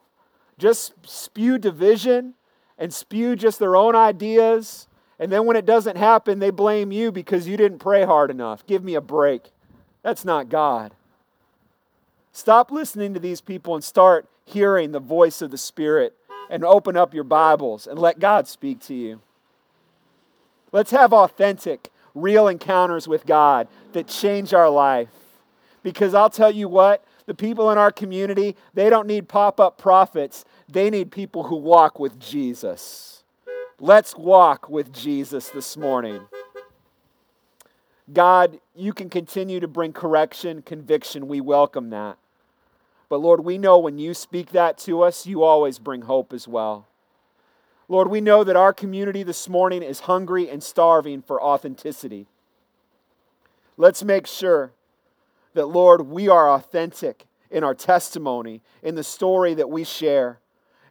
just 0.57 0.93
spew 1.05 1.57
division 1.57 2.36
and 2.78 2.93
spew 2.93 3.36
just 3.36 3.59
their 3.59 3.76
own 3.76 3.95
ideas. 3.95 4.88
And 5.20 5.32
then 5.32 5.45
when 5.45 5.55
it 5.55 5.66
doesn't 5.66 5.97
happen, 5.97 6.39
they 6.39 6.49
blame 6.49 6.91
you 6.91 7.11
because 7.11 7.47
you 7.47 7.57
didn't 7.57 7.80
pray 7.80 8.03
hard 8.03 8.30
enough. 8.30 8.66
Give 8.68 8.84
me 8.84 8.95
a 8.95 9.01
break. 9.01 9.51
That's 10.01 10.26
not 10.26 10.49
God. 10.49 10.93
Stop 12.32 12.72
listening 12.72 13.14
to 13.14 13.20
these 13.20 13.41
people 13.41 13.76
and 13.76 13.84
start 13.84 14.28
hearing 14.45 14.91
the 14.91 14.99
voice 14.99 15.41
of 15.41 15.51
the 15.51 15.57
Spirit 15.57 16.14
and 16.50 16.64
open 16.64 16.98
up 16.98 17.14
your 17.14 17.24
Bibles 17.24 17.88
and 17.88 17.98
let 17.98 18.20
God 18.20 18.48
speak 18.48 18.80
to 18.82 18.94
you. 18.94 19.22
Let's 20.72 20.91
have 20.91 21.14
authentic, 21.14 21.89
real 22.16 22.48
encounters 22.48 23.08
with 23.08 23.26
God 23.26 23.68
that 23.94 24.08
change 24.08 24.54
our 24.54 24.70
life. 24.70 25.10
Because 25.84 26.14
I'll 26.14 26.30
tell 26.30 26.52
you 26.52 26.68
what, 26.68 27.06
the 27.26 27.34
people 27.34 27.72
in 27.72 27.78
our 27.78 27.91
community, 27.91 28.56
they 28.74 28.89
don't 28.89 29.08
need 29.08 29.28
pop 29.28 29.60
up 29.60 29.78
prophets. 29.78 30.46
They 30.68 30.89
need 30.89 31.12
people 31.12 31.44
who 31.44 31.56
walk 31.56 32.00
with 32.00 32.20
Jesus. 32.20 33.24
Let's 33.80 34.16
walk 34.16 34.70
with 34.70 34.91
Jesus 34.94 35.50
this 35.50 35.78
morning. 35.78 36.22
God, 38.12 38.60
you 38.76 38.94
can 38.94 39.10
continue 39.10 39.60
to 39.60 39.68
bring 39.68 39.94
correction, 39.94 40.62
conviction. 40.62 41.28
We 41.28 41.41
welcome 41.41 41.89
that. 41.91 42.18
But 43.14 43.22
Lord, 43.22 43.41
we 43.43 43.59
know 43.59 43.78
when 43.78 43.99
you 43.99 44.16
speak 44.16 44.53
that 44.53 44.80
to 44.80 45.03
us, 45.03 45.28
you 45.28 45.43
always 45.43 45.78
bring 45.78 46.01
hope 46.01 46.34
as 46.34 46.47
well. 46.47 46.88
Lord, 47.88 48.07
we 48.07 48.22
know 48.22 48.43
that 48.43 48.55
our 48.55 48.74
community 48.74 49.22
this 49.22 49.47
morning 49.47 49.84
is 49.84 49.99
hungry 49.99 50.49
and 50.49 50.64
starving 50.64 51.22
for 51.22 51.39
authenticity. 51.39 52.26
Let's 53.78 54.03
make 54.03 54.26
sure 54.26 54.72
that, 55.53 55.68
Lord, 55.68 56.07
we 56.07 56.28
are 56.28 56.49
authentic 56.49 57.28
in 57.51 57.64
our 57.64 57.76
testimony, 57.76 58.64
in 58.82 58.95
the 58.95 59.03
story 59.03 59.53
that 59.53 59.70
we 59.70 59.84
share. 59.84 60.39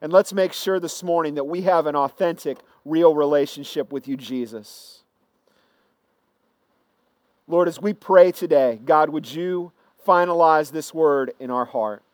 And 0.00 0.12
let's 0.12 0.32
make 0.32 0.52
sure 0.52 0.78
this 0.78 1.02
morning 1.02 1.34
that 1.34 1.48
we 1.48 1.62
have 1.62 1.88
an 1.88 1.96
authentic, 1.96 2.58
real 2.84 3.16
relationship 3.16 3.92
with 3.92 4.06
you, 4.06 4.16
Jesus. 4.16 5.02
Lord, 7.48 7.66
as 7.66 7.82
we 7.82 7.92
pray 7.92 8.30
today, 8.30 8.78
God, 8.84 9.10
would 9.10 9.28
you 9.28 9.72
finalize 10.06 10.70
this 10.70 10.94
word 10.94 11.32
in 11.40 11.50
our 11.50 11.64
heart? 11.64 12.04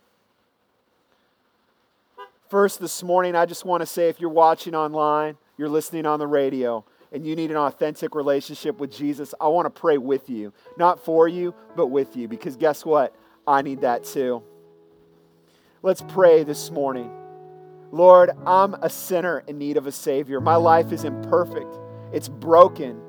First, 2.49 2.80
this 2.80 3.03
morning, 3.03 3.36
I 3.36 3.44
just 3.44 3.66
want 3.66 3.82
to 3.82 3.86
say 3.86 4.09
if 4.09 4.20
you're 4.20 4.30
watching 4.30 4.74
online, 4.74 5.36
you're 5.59 5.68
listening 5.68 6.07
on 6.07 6.18
the 6.18 6.26
radio, 6.26 6.82
and 7.12 7.26
you 7.26 7.36
need 7.36 7.51
an 7.51 7.59
authentic 7.59 8.14
relationship 8.14 8.80
with 8.80 8.90
Jesus, 8.90 9.34
I 9.38 9.49
want 9.49 9.66
to 9.66 9.80
pray 9.80 9.99
with 9.99 10.30
you. 10.30 10.55
Not 10.78 11.05
for 11.05 11.28
you, 11.28 11.55
but 11.76 11.88
with 11.88 12.16
you. 12.16 12.26
Because 12.26 12.57
guess 12.57 12.86
what? 12.86 13.14
I 13.46 13.61
need 13.61 13.82
that 13.82 14.05
too. 14.05 14.42
Let's 15.82 16.03
pray 16.09 16.42
this 16.42 16.70
morning. 16.70 17.11
Lord, 17.92 18.30
I'm 18.46 18.74
a 18.74 18.88
sinner 18.88 19.44
in 19.46 19.59
need 19.59 19.76
of 19.76 19.86
a 19.86 19.92
Savior. 19.92 20.40
My 20.40 20.57
life 20.57 20.90
is 20.90 21.05
imperfect, 21.05 21.78
it's 22.12 22.28
broken. 22.28 23.03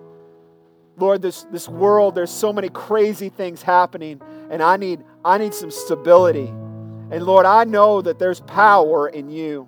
Lord, 0.97 1.21
this, 1.21 1.43
this 1.43 1.69
world, 1.69 2.13
there's 2.13 2.29
so 2.29 2.51
many 2.51 2.67
crazy 2.67 3.29
things 3.29 3.61
happening, 3.61 4.21
and 4.51 4.61
I 4.61 4.75
need 4.75 5.01
I 5.23 5.37
need 5.37 5.53
some 5.53 5.71
stability. 5.71 6.51
And 7.12 7.24
Lord, 7.24 7.45
I 7.45 7.64
know 7.64 8.01
that 8.01 8.20
there's 8.20 8.39
power 8.41 9.07
in 9.07 9.30
you. 9.30 9.68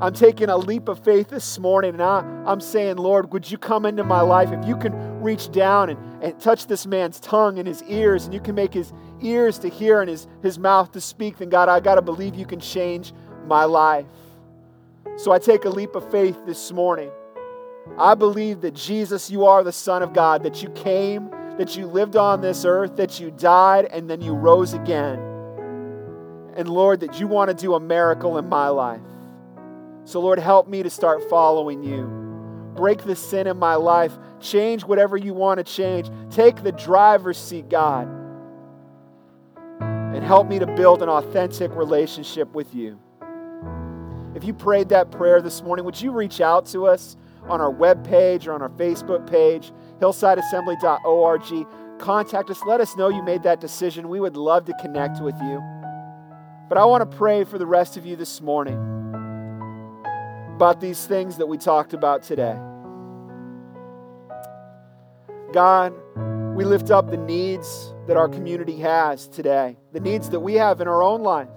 I'm 0.00 0.12
taking 0.12 0.50
a 0.50 0.56
leap 0.56 0.88
of 0.88 1.02
faith 1.02 1.28
this 1.28 1.58
morning 1.58 1.94
and 1.94 2.02
I, 2.02 2.18
I'm 2.46 2.60
saying, 2.60 2.96
Lord, 2.96 3.32
would 3.32 3.50
you 3.50 3.56
come 3.56 3.86
into 3.86 4.04
my 4.04 4.20
life? 4.20 4.52
If 4.52 4.66
you 4.66 4.76
can 4.76 4.92
reach 5.22 5.50
down 5.50 5.90
and, 5.90 6.22
and 6.22 6.38
touch 6.38 6.66
this 6.66 6.86
man's 6.86 7.18
tongue 7.20 7.58
and 7.58 7.66
his 7.66 7.82
ears, 7.84 8.26
and 8.26 8.34
you 8.34 8.40
can 8.40 8.54
make 8.54 8.74
his 8.74 8.92
ears 9.22 9.58
to 9.60 9.68
hear 9.68 10.02
and 10.02 10.10
his, 10.10 10.26
his 10.42 10.58
mouth 10.58 10.92
to 10.92 11.00
speak, 11.00 11.38
then 11.38 11.48
God, 11.48 11.68
I 11.70 11.80
got 11.80 11.94
to 11.94 12.02
believe 12.02 12.34
you 12.34 12.46
can 12.46 12.60
change 12.60 13.14
my 13.46 13.64
life. 13.64 14.06
So 15.16 15.32
I 15.32 15.38
take 15.38 15.64
a 15.64 15.70
leap 15.70 15.94
of 15.94 16.10
faith 16.10 16.38
this 16.46 16.72
morning. 16.72 17.10
I 17.98 18.14
believe 18.14 18.60
that 18.60 18.74
Jesus, 18.74 19.30
you 19.30 19.46
are 19.46 19.64
the 19.64 19.72
Son 19.72 20.02
of 20.02 20.12
God, 20.12 20.42
that 20.42 20.62
you 20.62 20.68
came, 20.70 21.30
that 21.56 21.76
you 21.76 21.86
lived 21.86 22.16
on 22.16 22.40
this 22.40 22.64
earth, 22.64 22.96
that 22.96 23.18
you 23.18 23.30
died, 23.30 23.86
and 23.86 24.08
then 24.08 24.20
you 24.20 24.34
rose 24.34 24.74
again. 24.74 25.29
And 26.60 26.68
Lord, 26.68 27.00
that 27.00 27.18
you 27.18 27.26
want 27.26 27.48
to 27.48 27.54
do 27.54 27.72
a 27.72 27.80
miracle 27.80 28.36
in 28.36 28.46
my 28.46 28.68
life. 28.68 29.00
So, 30.04 30.20
Lord, 30.20 30.38
help 30.38 30.68
me 30.68 30.82
to 30.82 30.90
start 30.90 31.26
following 31.30 31.82
you. 31.82 32.04
Break 32.76 33.02
the 33.02 33.16
sin 33.16 33.46
in 33.46 33.56
my 33.56 33.76
life. 33.76 34.12
Change 34.40 34.84
whatever 34.84 35.16
you 35.16 35.32
want 35.32 35.56
to 35.56 35.64
change. 35.64 36.10
Take 36.28 36.62
the 36.62 36.72
driver's 36.72 37.38
seat, 37.38 37.70
God. 37.70 38.06
And 39.80 40.22
help 40.22 40.48
me 40.48 40.58
to 40.58 40.66
build 40.66 41.02
an 41.02 41.08
authentic 41.08 41.74
relationship 41.74 42.54
with 42.54 42.74
you. 42.74 43.00
If 44.34 44.44
you 44.44 44.52
prayed 44.52 44.90
that 44.90 45.10
prayer 45.10 45.40
this 45.40 45.62
morning, 45.62 45.86
would 45.86 45.98
you 45.98 46.10
reach 46.10 46.42
out 46.42 46.66
to 46.66 46.86
us 46.86 47.16
on 47.44 47.62
our 47.62 47.72
webpage 47.72 48.46
or 48.46 48.52
on 48.52 48.60
our 48.60 48.68
Facebook 48.68 49.26
page, 49.26 49.72
hillsideassembly.org? 49.98 51.66
Contact 51.98 52.50
us. 52.50 52.62
Let 52.66 52.82
us 52.82 52.98
know 52.98 53.08
you 53.08 53.22
made 53.22 53.44
that 53.44 53.62
decision. 53.62 54.10
We 54.10 54.20
would 54.20 54.36
love 54.36 54.66
to 54.66 54.74
connect 54.74 55.22
with 55.22 55.40
you. 55.40 55.62
But 56.70 56.78
I 56.78 56.84
want 56.84 57.10
to 57.10 57.16
pray 57.16 57.42
for 57.42 57.58
the 57.58 57.66
rest 57.66 57.96
of 57.96 58.06
you 58.06 58.14
this 58.14 58.40
morning 58.40 58.76
about 60.54 60.80
these 60.80 61.04
things 61.04 61.36
that 61.38 61.46
we 61.46 61.58
talked 61.58 61.94
about 61.94 62.22
today. 62.22 62.56
God, 65.52 65.92
we 66.54 66.64
lift 66.64 66.92
up 66.92 67.10
the 67.10 67.16
needs 67.16 67.92
that 68.06 68.16
our 68.16 68.28
community 68.28 68.76
has 68.76 69.26
today, 69.26 69.78
the 69.90 69.98
needs 69.98 70.30
that 70.30 70.38
we 70.38 70.54
have 70.54 70.80
in 70.80 70.86
our 70.86 71.02
own 71.02 71.24
life. 71.24 71.48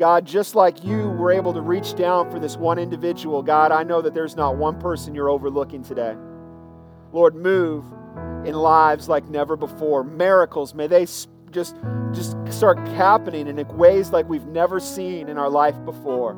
God, 0.00 0.26
just 0.26 0.56
like 0.56 0.82
you 0.82 1.10
were 1.10 1.30
able 1.30 1.52
to 1.52 1.60
reach 1.60 1.94
down 1.94 2.28
for 2.28 2.40
this 2.40 2.56
one 2.56 2.80
individual, 2.80 3.40
God, 3.40 3.70
I 3.70 3.84
know 3.84 4.02
that 4.02 4.14
there's 4.14 4.34
not 4.34 4.56
one 4.56 4.80
person 4.80 5.14
you're 5.14 5.30
overlooking 5.30 5.84
today. 5.84 6.16
Lord, 7.12 7.36
move 7.36 7.84
in 8.44 8.54
lives 8.54 9.08
like 9.08 9.28
never 9.28 9.54
before. 9.54 10.02
Miracles, 10.02 10.74
may 10.74 10.88
they 10.88 11.06
just, 11.50 11.76
just 12.12 12.36
start 12.50 12.78
happening 12.88 13.46
in 13.46 13.66
ways 13.76 14.10
like 14.10 14.28
we've 14.28 14.46
never 14.46 14.80
seen 14.80 15.28
in 15.28 15.38
our 15.38 15.50
life 15.50 15.76
before. 15.84 16.34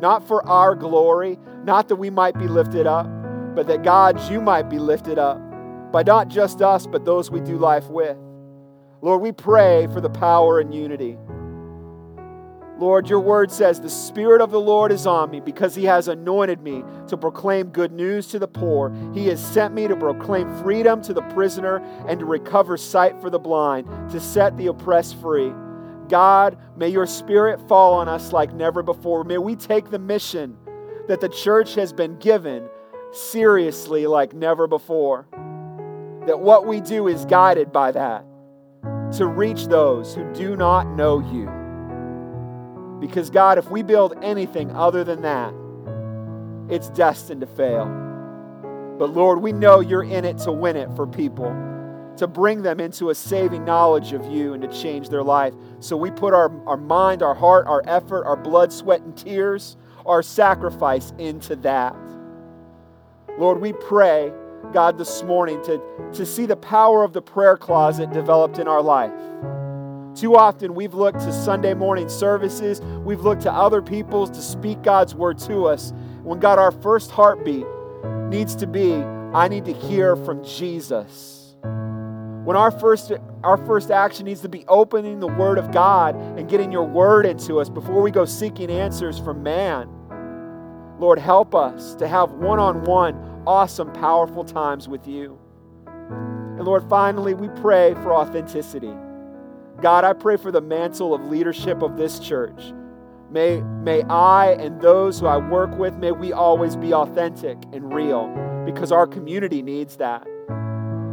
Not 0.00 0.26
for 0.26 0.46
our 0.48 0.74
glory, 0.74 1.38
not 1.64 1.88
that 1.88 1.96
we 1.96 2.10
might 2.10 2.38
be 2.38 2.46
lifted 2.46 2.86
up, 2.86 3.06
but 3.54 3.66
that 3.66 3.82
God, 3.82 4.20
you 4.30 4.40
might 4.40 4.68
be 4.68 4.78
lifted 4.78 5.18
up 5.18 5.40
by 5.92 6.02
not 6.02 6.28
just 6.28 6.62
us, 6.62 6.86
but 6.86 7.04
those 7.04 7.30
we 7.30 7.40
do 7.40 7.56
life 7.56 7.88
with. 7.88 8.16
Lord, 9.02 9.20
we 9.20 9.32
pray 9.32 9.88
for 9.92 10.00
the 10.00 10.10
power 10.10 10.60
and 10.60 10.74
unity. 10.74 11.18
Lord, 12.78 13.08
your 13.08 13.20
word 13.20 13.50
says, 13.50 13.80
The 13.80 13.90
Spirit 13.90 14.40
of 14.40 14.50
the 14.50 14.60
Lord 14.60 14.92
is 14.92 15.06
on 15.06 15.30
me 15.30 15.40
because 15.40 15.74
he 15.74 15.84
has 15.84 16.08
anointed 16.08 16.62
me 16.62 16.82
to 17.08 17.16
proclaim 17.16 17.68
good 17.68 17.92
news 17.92 18.26
to 18.28 18.38
the 18.38 18.48
poor. 18.48 18.92
He 19.14 19.28
has 19.28 19.44
sent 19.44 19.74
me 19.74 19.86
to 19.88 19.96
proclaim 19.96 20.52
freedom 20.62 21.02
to 21.02 21.12
the 21.12 21.22
prisoner 21.22 21.76
and 22.08 22.18
to 22.20 22.26
recover 22.26 22.76
sight 22.76 23.20
for 23.20 23.30
the 23.30 23.38
blind, 23.38 23.86
to 24.10 24.18
set 24.18 24.56
the 24.56 24.66
oppressed 24.68 25.20
free. 25.20 25.52
God, 26.08 26.58
may 26.76 26.88
your 26.88 27.06
Spirit 27.06 27.60
fall 27.68 27.94
on 27.94 28.08
us 28.08 28.32
like 28.32 28.52
never 28.52 28.82
before. 28.82 29.24
May 29.24 29.38
we 29.38 29.54
take 29.54 29.90
the 29.90 29.98
mission 29.98 30.56
that 31.08 31.20
the 31.20 31.28
church 31.28 31.74
has 31.74 31.92
been 31.92 32.18
given 32.18 32.68
seriously 33.12 34.06
like 34.06 34.32
never 34.32 34.66
before. 34.66 35.26
That 36.26 36.40
what 36.40 36.66
we 36.66 36.80
do 36.80 37.08
is 37.08 37.24
guided 37.26 37.72
by 37.72 37.92
that 37.92 38.24
to 39.12 39.26
reach 39.26 39.66
those 39.66 40.14
who 40.14 40.32
do 40.32 40.56
not 40.56 40.88
know 40.88 41.20
you. 41.20 41.61
Because, 43.02 43.30
God, 43.30 43.58
if 43.58 43.68
we 43.68 43.82
build 43.82 44.14
anything 44.22 44.70
other 44.70 45.02
than 45.02 45.22
that, 45.22 45.52
it's 46.72 46.88
destined 46.90 47.40
to 47.40 47.48
fail. 47.48 47.86
But, 48.96 49.10
Lord, 49.10 49.42
we 49.42 49.50
know 49.50 49.80
you're 49.80 50.04
in 50.04 50.24
it 50.24 50.38
to 50.38 50.52
win 50.52 50.76
it 50.76 50.88
for 50.94 51.08
people, 51.08 51.50
to 52.18 52.28
bring 52.28 52.62
them 52.62 52.78
into 52.78 53.10
a 53.10 53.14
saving 53.16 53.64
knowledge 53.64 54.12
of 54.12 54.26
you 54.26 54.52
and 54.52 54.62
to 54.62 54.68
change 54.68 55.08
their 55.08 55.24
life. 55.24 55.52
So 55.80 55.96
we 55.96 56.12
put 56.12 56.32
our, 56.32 56.52
our 56.64 56.76
mind, 56.76 57.24
our 57.24 57.34
heart, 57.34 57.66
our 57.66 57.82
effort, 57.88 58.24
our 58.24 58.36
blood, 58.36 58.72
sweat, 58.72 59.00
and 59.00 59.16
tears, 59.16 59.76
our 60.06 60.22
sacrifice 60.22 61.12
into 61.18 61.56
that. 61.56 61.96
Lord, 63.36 63.60
we 63.60 63.72
pray, 63.72 64.32
God, 64.72 64.96
this 64.96 65.24
morning 65.24 65.60
to, 65.64 65.82
to 66.12 66.24
see 66.24 66.46
the 66.46 66.54
power 66.54 67.02
of 67.02 67.14
the 67.14 67.22
prayer 67.22 67.56
closet 67.56 68.12
developed 68.12 68.60
in 68.60 68.68
our 68.68 68.80
life. 68.80 69.10
Too 70.14 70.36
often 70.36 70.74
we've 70.74 70.94
looked 70.94 71.20
to 71.20 71.32
Sunday 71.32 71.74
morning 71.74 72.08
services, 72.08 72.80
we've 73.04 73.20
looked 73.20 73.42
to 73.42 73.52
other 73.52 73.80
people's 73.80 74.30
to 74.30 74.42
speak 74.42 74.82
God's 74.82 75.14
word 75.14 75.38
to 75.40 75.66
us. 75.66 75.92
When 76.22 76.38
God, 76.38 76.58
our 76.58 76.70
first 76.70 77.10
heartbeat 77.10 77.66
needs 78.28 78.54
to 78.56 78.66
be, 78.66 78.94
I 78.94 79.48
need 79.48 79.64
to 79.64 79.72
hear 79.72 80.14
from 80.14 80.44
Jesus. 80.44 81.56
When 81.62 82.56
our 82.56 82.70
first, 82.70 83.12
our 83.42 83.56
first 83.56 83.90
action 83.90 84.26
needs 84.26 84.40
to 84.42 84.48
be 84.48 84.64
opening 84.66 85.20
the 85.20 85.28
Word 85.28 85.58
of 85.58 85.70
God 85.70 86.16
and 86.16 86.48
getting 86.48 86.72
your 86.72 86.84
Word 86.84 87.24
into 87.24 87.60
us 87.60 87.68
before 87.68 88.02
we 88.02 88.10
go 88.10 88.24
seeking 88.24 88.70
answers 88.70 89.18
from 89.18 89.42
man. 89.42 89.88
Lord, 90.98 91.18
help 91.18 91.54
us 91.54 91.94
to 91.96 92.06
have 92.06 92.32
one 92.32 92.58
on 92.58 92.84
one, 92.84 93.14
awesome, 93.46 93.92
powerful 93.92 94.44
times 94.44 94.88
with 94.88 95.06
you. 95.06 95.38
And 95.86 96.64
Lord, 96.64 96.88
finally, 96.88 97.34
we 97.34 97.48
pray 97.60 97.94
for 97.94 98.14
authenticity. 98.14 98.92
God, 99.82 100.04
I 100.04 100.12
pray 100.12 100.36
for 100.36 100.52
the 100.52 100.60
mantle 100.60 101.12
of 101.12 101.24
leadership 101.24 101.82
of 101.82 101.96
this 101.96 102.20
church. 102.20 102.72
May, 103.32 103.60
may 103.60 104.02
I 104.04 104.52
and 104.52 104.80
those 104.80 105.18
who 105.18 105.26
I 105.26 105.38
work 105.38 105.76
with, 105.76 105.96
may 105.96 106.12
we 106.12 106.32
always 106.32 106.76
be 106.76 106.94
authentic 106.94 107.58
and 107.72 107.92
real 107.92 108.32
because 108.64 108.92
our 108.92 109.08
community 109.08 109.60
needs 109.60 109.96
that. 109.96 110.24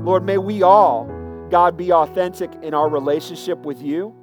Lord, 0.04 0.24
may 0.24 0.38
we 0.38 0.62
all, 0.62 1.10
God, 1.50 1.78
be 1.78 1.92
authentic 1.92 2.52
in 2.62 2.76
our 2.76 2.88
relationship 2.90 3.58
with 3.60 3.82
you. 3.82 4.14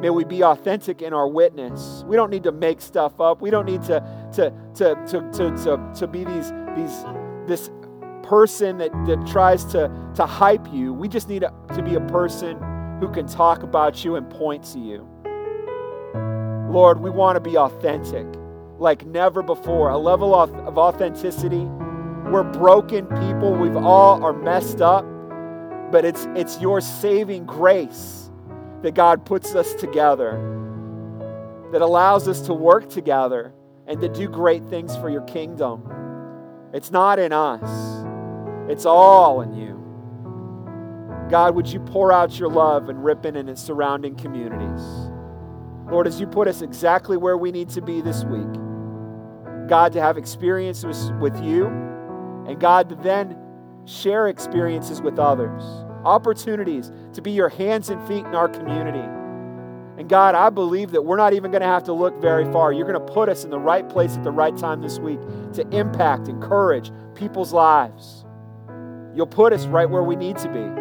May 0.00 0.08
we 0.08 0.24
be 0.24 0.42
authentic 0.44 1.02
in 1.02 1.12
our 1.12 1.28
witness. 1.28 2.02
We 2.06 2.16
don't 2.16 2.30
need 2.30 2.44
to 2.44 2.52
make 2.52 2.80
stuff 2.80 3.20
up. 3.20 3.42
We 3.42 3.50
don't 3.50 3.66
need 3.66 3.82
to, 3.82 4.00
to, 4.34 4.52
to, 4.76 4.94
to, 5.08 5.30
to, 5.32 5.64
to, 5.64 5.92
to 5.94 6.06
be 6.06 6.24
these, 6.24 6.52
these, 6.74 7.04
this 7.46 7.70
person 8.22 8.78
that, 8.78 8.92
that 9.06 9.26
tries 9.26 9.64
to, 9.66 9.90
to 10.14 10.24
hype 10.24 10.72
you. 10.72 10.94
We 10.94 11.08
just 11.08 11.28
need 11.28 11.40
to, 11.40 11.52
to 11.74 11.82
be 11.82 11.96
a 11.96 12.00
person 12.00 12.58
who 13.00 13.08
can 13.08 13.26
talk 13.26 13.62
about 13.62 14.04
you 14.04 14.16
and 14.16 14.28
point 14.30 14.62
to 14.64 14.78
you. 14.78 15.08
Lord, 16.70 17.00
we 17.00 17.10
want 17.10 17.36
to 17.36 17.40
be 17.40 17.56
authentic 17.56 18.26
like 18.78 19.04
never 19.06 19.42
before, 19.42 19.90
a 19.90 19.98
level 19.98 20.34
of, 20.34 20.50
authenticity. 20.78 21.64
We're 22.30 22.44
broken 22.44 23.06
people. 23.06 23.54
We've 23.54 23.76
all 23.76 24.22
are 24.24 24.32
messed 24.32 24.80
up, 24.80 25.04
but 25.90 26.04
it's 26.04 26.26
it's 26.34 26.60
your 26.60 26.80
saving 26.80 27.44
grace 27.44 28.30
that 28.82 28.94
God 28.94 29.26
puts 29.26 29.54
us 29.54 29.74
together 29.74 30.32
that 31.72 31.82
allows 31.82 32.28
us 32.28 32.40
to 32.42 32.54
work 32.54 32.88
together 32.88 33.52
and 33.86 34.00
to 34.00 34.08
do 34.08 34.28
great 34.28 34.64
things 34.66 34.96
for 34.96 35.10
your 35.10 35.22
kingdom. 35.22 35.82
It's 36.72 36.90
not 36.90 37.18
in 37.18 37.32
us. 37.32 38.06
It's 38.70 38.86
all 38.86 39.40
in 39.42 39.54
you. 39.54 39.79
God, 41.30 41.54
would 41.54 41.68
you 41.68 41.78
pour 41.78 42.12
out 42.12 42.36
your 42.40 42.48
love 42.48 42.90
in 42.90 42.98
Ripon 42.98 43.36
and 43.36 43.48
its 43.48 43.62
surrounding 43.62 44.16
communities? 44.16 44.82
Lord, 45.88 46.08
as 46.08 46.20
you 46.20 46.26
put 46.26 46.48
us 46.48 46.60
exactly 46.60 47.16
where 47.16 47.36
we 47.36 47.52
need 47.52 47.68
to 47.70 47.80
be 47.80 48.00
this 48.00 48.24
week, 48.24 48.52
God, 49.68 49.92
to 49.92 50.00
have 50.00 50.18
experiences 50.18 51.12
with 51.20 51.40
you, 51.40 51.66
and 52.48 52.58
God, 52.58 52.88
to 52.88 52.96
then 52.96 53.38
share 53.84 54.26
experiences 54.26 55.00
with 55.00 55.20
others, 55.20 55.62
opportunities 56.04 56.90
to 57.12 57.22
be 57.22 57.30
your 57.30 57.48
hands 57.48 57.90
and 57.90 58.04
feet 58.08 58.26
in 58.26 58.34
our 58.34 58.48
community. 58.48 58.98
And 59.98 60.08
God, 60.08 60.34
I 60.34 60.50
believe 60.50 60.90
that 60.90 61.02
we're 61.02 61.16
not 61.16 61.32
even 61.32 61.52
going 61.52 61.60
to 61.60 61.68
have 61.68 61.84
to 61.84 61.92
look 61.92 62.20
very 62.20 62.50
far. 62.50 62.72
You're 62.72 62.90
going 62.90 63.06
to 63.06 63.12
put 63.12 63.28
us 63.28 63.44
in 63.44 63.50
the 63.50 63.60
right 63.60 63.88
place 63.88 64.16
at 64.16 64.24
the 64.24 64.32
right 64.32 64.56
time 64.56 64.80
this 64.80 64.98
week 64.98 65.20
to 65.52 65.68
impact, 65.70 66.26
encourage 66.26 66.90
people's 67.14 67.52
lives. 67.52 68.24
You'll 69.14 69.28
put 69.28 69.52
us 69.52 69.66
right 69.66 69.88
where 69.88 70.02
we 70.02 70.16
need 70.16 70.36
to 70.38 70.48
be 70.48 70.79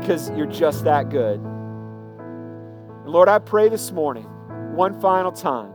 because 0.00 0.30
you're 0.30 0.46
just 0.46 0.84
that 0.84 1.10
good. 1.10 1.40
And 1.40 3.06
Lord, 3.06 3.28
I 3.28 3.38
pray 3.38 3.68
this 3.68 3.92
morning, 3.92 4.24
one 4.74 5.00
final 5.00 5.30
time, 5.32 5.72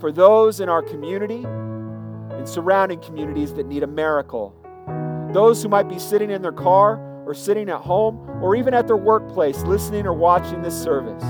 for 0.00 0.12
those 0.12 0.60
in 0.60 0.68
our 0.68 0.82
community 0.82 1.44
and 1.44 2.48
surrounding 2.48 3.00
communities 3.00 3.54
that 3.54 3.66
need 3.66 3.82
a 3.82 3.86
miracle. 3.86 4.54
Those 5.32 5.62
who 5.62 5.68
might 5.68 5.88
be 5.88 5.98
sitting 5.98 6.30
in 6.30 6.42
their 6.42 6.52
car 6.52 7.00
or 7.26 7.34
sitting 7.34 7.68
at 7.68 7.80
home 7.80 8.18
or 8.42 8.54
even 8.56 8.74
at 8.74 8.86
their 8.86 8.96
workplace 8.96 9.62
listening 9.62 10.06
or 10.06 10.12
watching 10.12 10.62
this 10.62 10.80
service, 10.80 11.22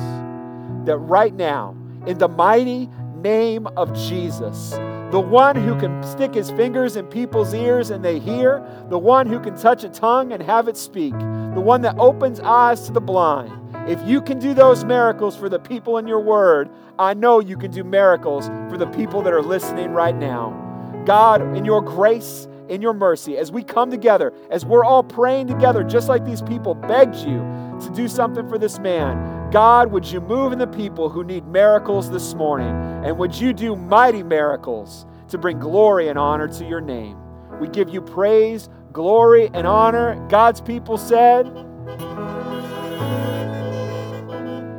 that 0.85 0.97
right 0.99 1.35
now, 1.35 1.77
in 2.07 2.19
the 2.19 2.29
mighty 2.29 2.89
name 3.17 3.67
of 3.69 3.93
Jesus, 3.95 4.73
the 5.13 5.21
one 5.21 5.55
who 5.55 5.79
can 5.79 6.03
stick 6.03 6.35
his 6.35 6.51
fingers 6.51 6.97
in 6.97 7.07
people's 7.07 7.55
ears 7.55 7.91
and 7.91 8.05
they 8.05 8.19
hear, 8.19 8.67
the 8.89 8.99
one 8.99 9.27
who 9.27 9.39
can 9.39 9.57
touch 9.57 9.85
a 9.85 9.89
tongue 9.89 10.33
and 10.33 10.43
have 10.43 10.67
it 10.67 10.77
speak, 10.77 11.13
the 11.13 11.61
one 11.61 11.81
that 11.83 11.97
opens 11.99 12.41
eyes 12.41 12.87
to 12.87 12.93
the 12.93 13.01
blind. 13.01 13.53
If 13.89 14.01
you 14.05 14.21
can 14.21 14.41
do 14.41 14.53
those 14.53 14.85
miracles 14.85 15.37
for 15.37 15.49
the 15.49 15.61
people 15.61 15.99
in 15.99 16.09
your 16.09 16.21
word, 16.21 16.69
I 16.99 17.15
know 17.15 17.39
you 17.39 17.57
can 17.57 17.71
do 17.71 17.85
miracles 17.85 18.49
for 18.69 18.77
the 18.77 18.89
people 18.89 19.23
that 19.23 19.33
are 19.33 19.43
listening 19.43 19.93
right 19.93 20.17
now. 20.17 21.03
God, 21.07 21.41
in 21.57 21.65
your 21.65 21.83
grace, 21.83 22.49
in 22.69 22.83
your 22.83 22.93
mercy, 22.93 23.39
as 23.39 23.53
we 23.53 23.63
come 23.63 23.93
together, 23.93 24.33
as 24.51 24.65
we're 24.65 24.85
all 24.85 25.05
praying 25.05 25.47
together, 25.47 25.85
just 25.85 26.09
like 26.09 26.25
these 26.25 26.43
people 26.43 26.75
begged 26.75 27.15
you 27.15 27.39
to 27.81 27.91
do 27.91 28.09
something 28.09 28.49
for 28.49 28.59
this 28.59 28.79
man, 28.79 29.51
God, 29.51 29.91
would 29.93 30.07
you 30.07 30.21
move 30.21 30.53
in 30.53 30.59
the 30.59 30.67
people 30.67 31.09
who 31.09 31.25
need 31.25 31.47
miracles 31.47 32.11
this 32.11 32.35
morning? 32.35 32.75
And 33.05 33.17
would 33.19 33.35
you 33.35 33.53
do 33.53 33.77
mighty 33.77 34.23
miracles 34.23 35.07
to 35.29 35.39
bring 35.39 35.59
glory 35.59 36.09
and 36.09 36.19
honor 36.19 36.49
to 36.49 36.65
your 36.65 36.81
name? 36.81 37.17
We 37.61 37.69
give 37.69 37.89
you 37.89 38.03
praise, 38.03 38.69
glory, 38.93 39.51
and 39.55 39.67
honor. 39.67 40.15
God's 40.29 40.61
people 40.61 40.99
said, 40.99 41.47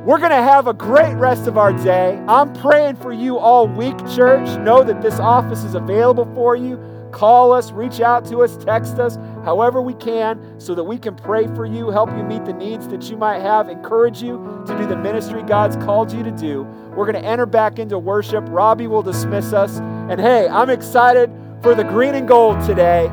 We're 0.08 0.20
going 0.20 0.32
to 0.32 0.38
have 0.38 0.68
a 0.68 0.74
great 0.74 1.16
rest 1.16 1.48
of 1.48 1.58
our 1.58 1.74
day. 1.74 2.18
I'm 2.30 2.54
praying 2.54 2.96
for 2.96 3.12
you 3.12 3.38
all 3.38 3.68
week, 3.68 3.98
church. 4.16 4.48
Know 4.60 4.82
that 4.84 5.02
this 5.02 5.20
office 5.20 5.66
is 5.66 5.76
available 5.76 6.26
for 6.34 6.56
you. 6.56 6.78
Call 7.18 7.52
us, 7.52 7.72
reach 7.72 8.00
out 8.00 8.26
to 8.26 8.44
us, 8.44 8.58
text 8.58 9.00
us, 9.00 9.16
however 9.44 9.82
we 9.82 9.96
can, 9.96 10.60
so 10.60 10.76
that 10.76 10.84
we 10.84 11.00
can 11.00 11.16
pray 11.16 11.48
for 11.48 11.66
you, 11.66 11.90
help 11.90 12.12
you 12.12 12.22
meet 12.22 12.46
the 12.46 12.54
needs 12.54 12.88
that 12.90 13.10
you 13.10 13.18
might 13.18 13.40
have, 13.40 13.70
encourage 13.70 14.22
you 14.22 14.38
to 14.68 14.78
do 14.78 14.86
the 14.86 14.96
ministry 14.96 15.42
God's 15.42 15.78
called 15.78 16.12
you 16.12 16.22
to 16.22 16.30
do. 16.30 16.62
We're 16.96 17.12
going 17.12 17.20
to 17.20 17.28
enter 17.28 17.48
back 17.48 17.80
into 17.80 17.98
worship. 17.98 18.44
Robbie 18.50 18.86
will 18.86 19.02
dismiss 19.02 19.52
us. 19.52 19.80
And 19.80 20.22
hey, 20.22 20.48
I'm 20.48 20.70
excited 20.70 21.32
for 21.64 21.74
the 21.74 21.84
green 21.84 22.14
and 22.14 22.28
gold 22.28 22.64
today, 22.68 23.08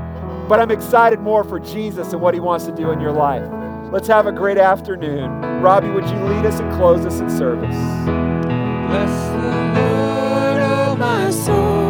but 0.51 0.61
I'm 0.61 0.71
excited 0.71 1.21
more 1.21 1.43
for 1.43 1.59
Jesus 1.59 2.13
and 2.13 2.21
what 2.21 2.35
he 2.35 2.41
wants 2.41 2.67
to 2.67 2.73
do 2.73 2.91
in 2.91 3.01
your 3.01 3.13
life. 3.13 3.49
Let's 3.91 4.09
have 4.09 4.27
a 4.27 4.33
great 4.33 4.59
afternoon. 4.59 5.31
Robbie, 5.63 5.89
would 5.89 6.05
you 6.05 6.17
lead 6.25 6.45
us 6.45 6.61
and 6.61 6.71
close 6.75 7.07
us 7.07 7.21
in 7.21 7.31
service? 7.31 7.71
Bless 7.71 9.29
the 9.31 9.81
Lord, 9.81 10.61
oh 10.61 10.97
my 10.99 11.31
soul. 11.31 11.85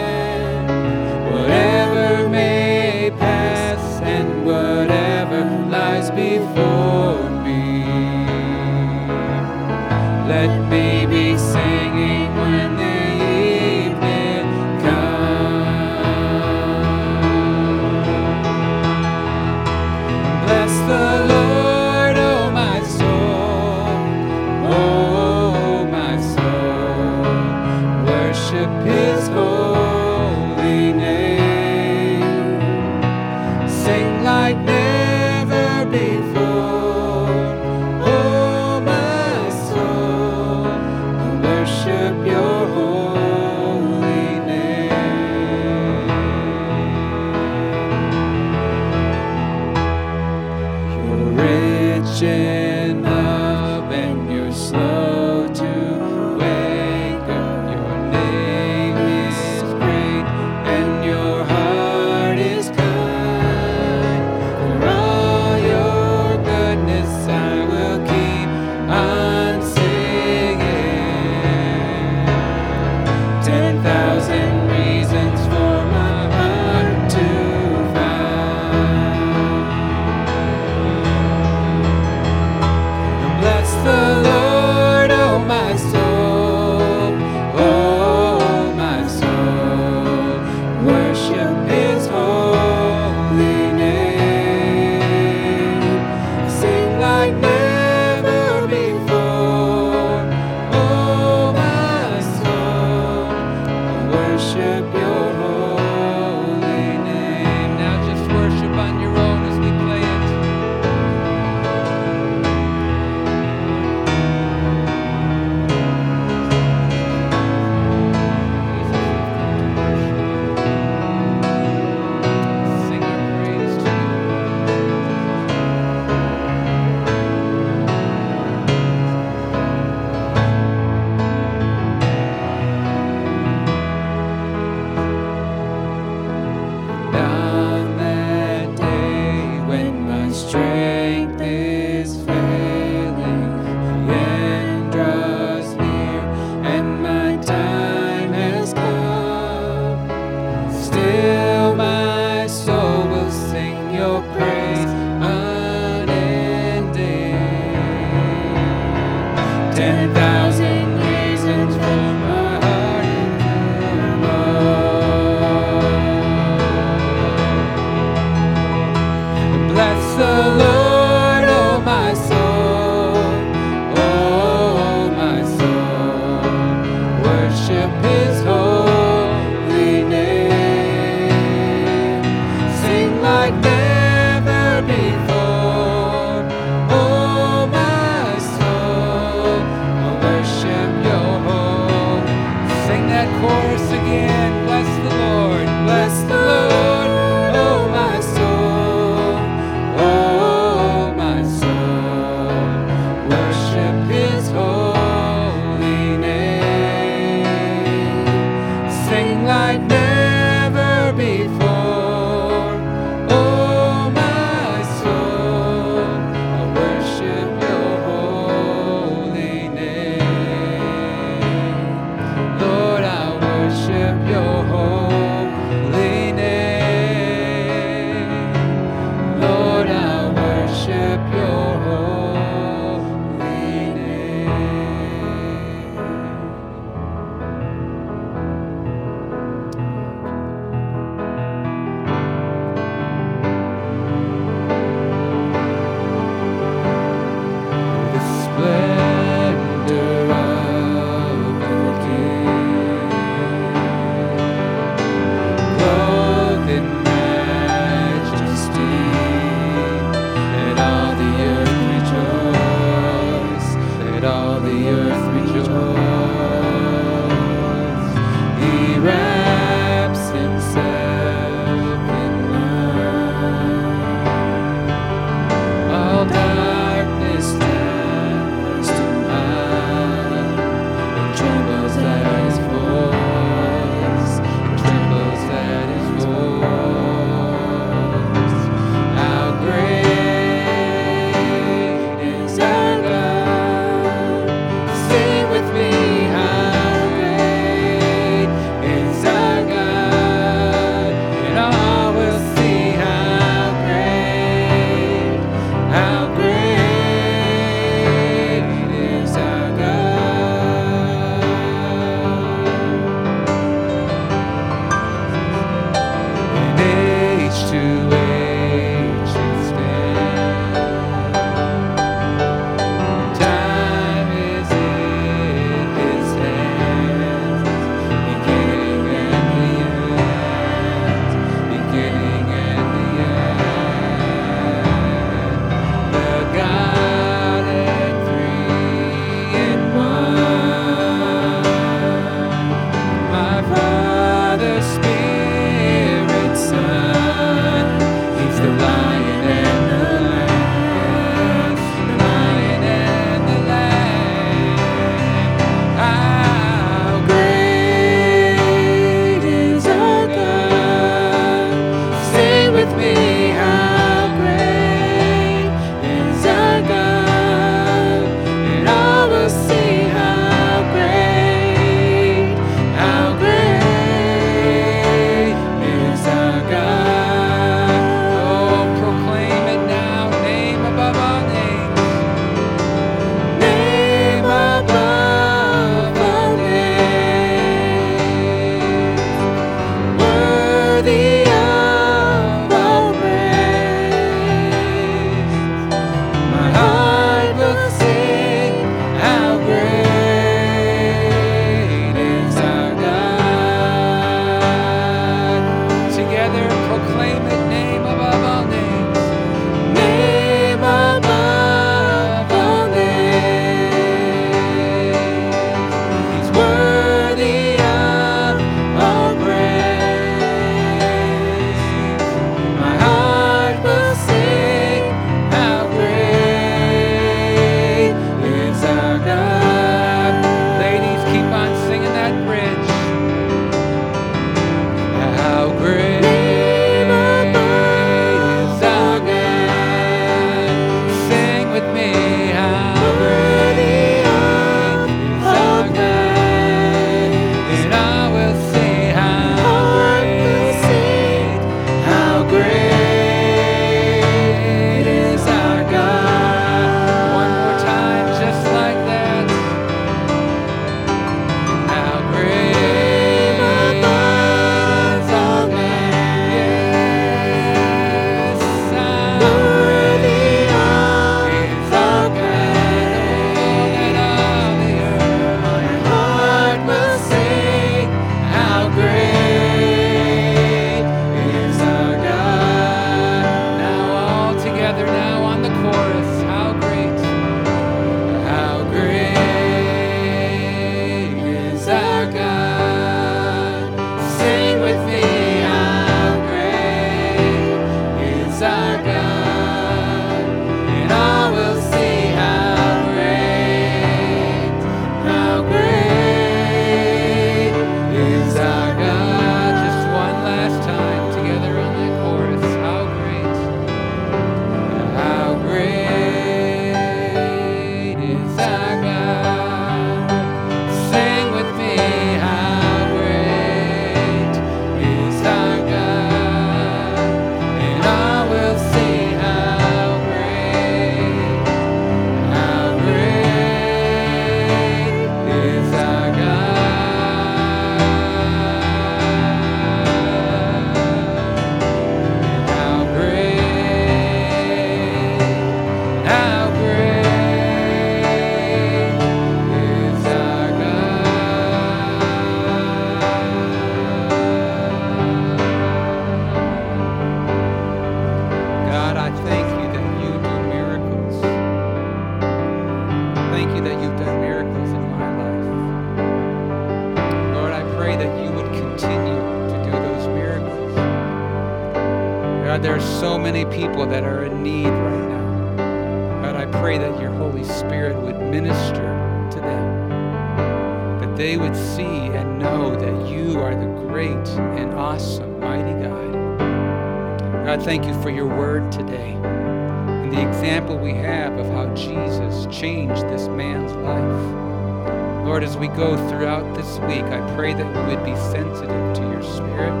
Go 595.98 596.16
throughout 596.28 596.76
this 596.76 596.98
week, 597.00 597.24
I 597.24 597.54
pray 597.56 597.74
that 597.74 597.84
we 597.84 598.14
would 598.14 598.24
be 598.24 598.36
sensitive 598.36 599.16
to 599.16 599.20
your 599.20 599.42
spirit 599.42 600.00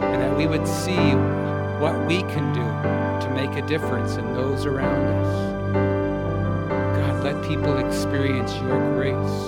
and 0.00 0.22
that 0.22 0.36
we 0.36 0.46
would 0.46 0.64
see 0.64 0.94
what 1.80 2.06
we 2.06 2.20
can 2.30 2.54
do 2.54 3.26
to 3.26 3.34
make 3.34 3.56
a 3.56 3.66
difference 3.66 4.14
in 4.14 4.32
those 4.32 4.64
around 4.64 5.06
us. 5.06 5.72
God, 7.00 7.24
let 7.24 7.48
people 7.48 7.78
experience 7.78 8.54
your 8.58 8.78
grace 8.94 9.40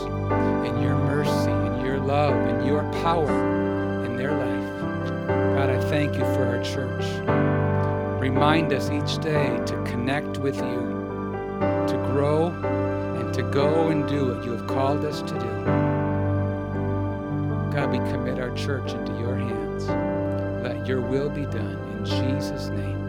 and 0.66 0.82
your 0.82 0.96
mercy 0.96 1.52
and 1.52 1.86
your 1.86 2.00
love 2.00 2.34
and 2.34 2.66
your 2.66 2.82
power 3.04 3.30
in 4.04 4.16
their 4.16 4.32
life. 4.32 5.28
God, 5.28 5.70
I 5.70 5.80
thank 5.88 6.14
you 6.14 6.24
for 6.34 6.46
our 6.46 6.60
church. 6.64 8.20
Remind 8.20 8.72
us 8.72 8.90
each 8.90 9.22
day 9.22 9.56
to 9.66 9.80
connect 9.84 10.38
with 10.38 10.56
you, 10.56 10.99
go 13.50 13.88
and 13.88 14.08
do 14.08 14.26
what 14.26 14.44
you 14.44 14.52
have 14.52 14.66
called 14.66 15.04
us 15.04 15.22
to 15.22 15.34
do. 15.34 15.64
God, 17.74 17.90
we 17.90 17.98
commit 17.98 18.38
our 18.38 18.54
church 18.54 18.92
into 18.92 19.12
your 19.18 19.36
hands. 19.36 19.88
Let 20.62 20.86
your 20.86 21.00
will 21.00 21.30
be 21.30 21.46
done 21.46 21.78
in 21.98 22.04
Jesus' 22.04 22.68
name. 22.68 22.99